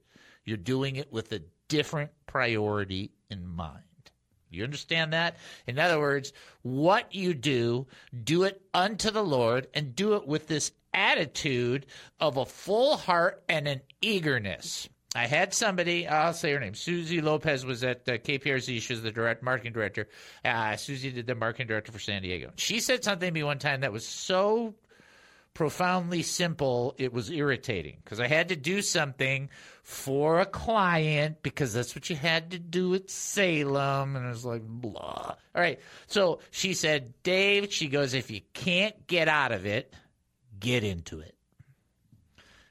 you're 0.45 0.58
doing 0.58 0.95
it 0.95 1.12
with 1.12 1.31
a 1.31 1.41
different 1.67 2.12
priority 2.27 3.12
in 3.29 3.45
mind. 3.47 3.81
You 4.49 4.63
understand 4.63 5.13
that? 5.13 5.38
In 5.67 5.79
other 5.79 5.99
words, 5.99 6.31
what 6.62 7.13
you 7.13 7.34
do, 7.34 7.88
do 8.23 8.43
it 8.43 8.62
unto 8.73 9.12
the 9.12 9.23
Lord 9.23 9.67
and 9.73 9.95
do 9.95 10.13
it 10.15 10.25
with 10.25 10.47
this 10.47 10.71
attitude 10.93 11.86
of 12.19 12.38
a 12.38 12.45
full 12.45 12.95
heart 12.95 13.43
and 13.49 13.67
an 13.67 13.81
eagerness. 14.01 14.88
I 15.13 15.27
had 15.27 15.53
somebody, 15.53 16.08
I'll 16.08 16.34
say 16.34 16.51
her 16.51 16.60
name, 16.60 16.75
Susie 16.75 17.21
Lopez 17.21 17.65
was 17.65 17.84
at 17.84 18.08
uh, 18.08 18.13
KPRZ. 18.13 18.81
She 18.81 18.93
was 18.93 19.01
the 19.01 19.12
direct 19.12 19.43
marketing 19.43 19.71
director. 19.71 20.10
Uh, 20.43 20.75
Susie 20.75 21.12
did 21.12 21.25
the 21.25 21.36
marketing 21.36 21.67
director 21.67 21.93
for 21.93 21.99
San 21.99 22.21
Diego. 22.21 22.51
She 22.58 22.81
said 22.81 23.03
something 23.03 23.27
to 23.27 23.34
me 23.34 23.43
one 23.43 23.60
time 23.60 23.81
that 23.81 23.93
was 23.93 24.05
so 24.05 24.75
profoundly 25.55 26.21
simple, 26.21 26.93
it 26.99 27.11
was 27.11 27.31
irritating 27.31 27.97
because 28.03 28.19
I 28.19 28.27
had 28.27 28.49
to 28.49 28.55
do 28.55 28.83
something 28.83 29.49
for 29.81 30.41
a 30.41 30.45
client 30.45 31.41
because 31.41 31.73
that's 31.73 31.95
what 31.95 32.09
you 32.09 32.15
had 32.15 32.51
to 32.51 32.59
do 32.59 32.93
at 32.93 33.09
Salem. 33.09 34.15
And 34.15 34.25
it 34.25 34.29
was 34.29 34.45
like, 34.45 34.61
blah. 34.61 35.01
All 35.01 35.37
right. 35.55 35.79
So 36.05 36.39
she 36.51 36.75
said, 36.75 37.13
Dave, 37.23 37.73
she 37.73 37.87
goes, 37.87 38.13
if 38.13 38.29
you 38.29 38.41
can't 38.53 39.07
get 39.07 39.27
out 39.27 39.53
of 39.53 39.65
it, 39.65 39.95
get 40.59 40.83
into 40.83 41.21
it. 41.21 41.35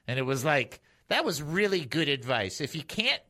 And 0.07 0.19
it 0.19 0.23
was 0.23 0.45
like, 0.45 0.79
that 1.07 1.25
was 1.25 1.41
really 1.41 1.83
good 1.85 2.07
advice. 2.07 2.61
If 2.61 2.75
you 2.75 2.83
can't 2.83 3.21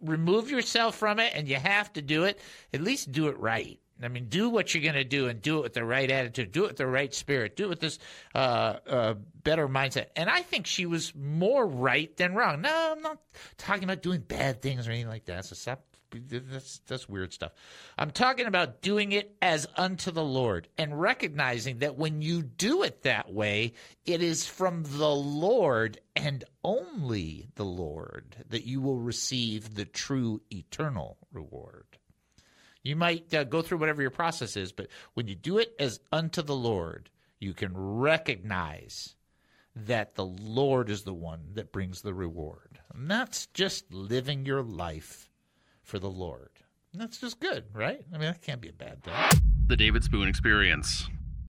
remove 0.00 0.50
yourself 0.50 0.96
from 0.96 1.20
it 1.20 1.32
and 1.34 1.48
you 1.48 1.56
have 1.56 1.92
to 1.92 2.02
do 2.02 2.24
it, 2.24 2.40
at 2.72 2.80
least 2.80 3.12
do 3.12 3.28
it 3.28 3.38
right. 3.38 3.78
I 4.02 4.08
mean, 4.08 4.26
do 4.28 4.48
what 4.48 4.74
you're 4.74 4.82
going 4.82 4.94
to 4.94 5.04
do 5.04 5.28
and 5.28 5.40
do 5.40 5.58
it 5.58 5.62
with 5.62 5.74
the 5.74 5.84
right 5.84 6.10
attitude, 6.10 6.52
do 6.52 6.64
it 6.64 6.68
with 6.68 6.76
the 6.76 6.86
right 6.86 7.14
spirit, 7.14 7.56
do 7.56 7.64
it 7.64 7.68
with 7.68 7.80
this 7.80 7.98
uh, 8.34 8.78
uh, 8.88 9.14
better 9.42 9.68
mindset. 9.68 10.06
And 10.16 10.28
I 10.28 10.42
think 10.42 10.66
she 10.66 10.86
was 10.86 11.14
more 11.14 11.66
right 11.66 12.14
than 12.16 12.34
wrong. 12.34 12.60
No, 12.62 12.92
I'm 12.96 13.02
not 13.02 13.18
talking 13.56 13.84
about 13.84 14.02
doing 14.02 14.20
bad 14.20 14.62
things 14.62 14.88
or 14.88 14.90
anything 14.90 15.08
like 15.08 15.26
that. 15.26 15.44
So 15.44 15.54
stop 15.54 15.84
that's 16.28 16.80
that's 16.86 17.08
weird 17.08 17.32
stuff. 17.32 17.52
I'm 17.98 18.10
talking 18.10 18.46
about 18.46 18.82
doing 18.82 19.12
it 19.12 19.34
as 19.42 19.66
unto 19.76 20.10
the 20.10 20.24
Lord 20.24 20.68
and 20.78 21.00
recognizing 21.00 21.78
that 21.78 21.96
when 21.96 22.22
you 22.22 22.42
do 22.42 22.82
it 22.82 23.02
that 23.02 23.32
way, 23.32 23.72
it 24.04 24.22
is 24.22 24.46
from 24.46 24.84
the 24.84 25.10
Lord 25.10 25.98
and 26.14 26.44
only 26.62 27.48
the 27.54 27.64
Lord 27.64 28.36
that 28.48 28.66
you 28.66 28.80
will 28.80 28.98
receive 28.98 29.74
the 29.74 29.84
true 29.84 30.40
eternal 30.50 31.18
reward. 31.32 31.98
You 32.84 32.96
might 32.96 33.34
uh, 33.34 33.44
go 33.44 33.62
through 33.62 33.78
whatever 33.78 34.02
your 34.02 34.10
process 34.10 34.56
is, 34.56 34.70
but 34.70 34.88
when 35.14 35.26
you 35.26 35.34
do 35.34 35.58
it 35.58 35.74
as 35.80 35.98
unto 36.12 36.42
the 36.42 36.54
Lord, 36.54 37.10
you 37.40 37.54
can 37.54 37.72
recognize 37.74 39.16
that 39.74 40.14
the 40.14 40.24
Lord 40.24 40.90
is 40.90 41.02
the 41.02 41.14
one 41.14 41.40
that 41.54 41.72
brings 41.72 42.02
the 42.02 42.14
reward. 42.14 42.78
And 42.94 43.10
that's 43.10 43.46
just 43.48 43.92
living 43.92 44.46
your 44.46 44.62
life 44.62 45.30
for 45.82 45.98
the 45.98 46.10
Lord. 46.10 46.50
And 46.92 47.02
that's 47.02 47.18
just 47.18 47.40
good, 47.40 47.64
right? 47.72 48.04
I 48.12 48.18
mean, 48.18 48.28
that 48.30 48.42
can't 48.42 48.60
be 48.60 48.68
a 48.68 48.72
bad 48.72 49.02
thing. 49.02 49.14
The 49.66 49.76
David 49.76 50.04
Spoon 50.04 50.28
Experience. 50.28 51.08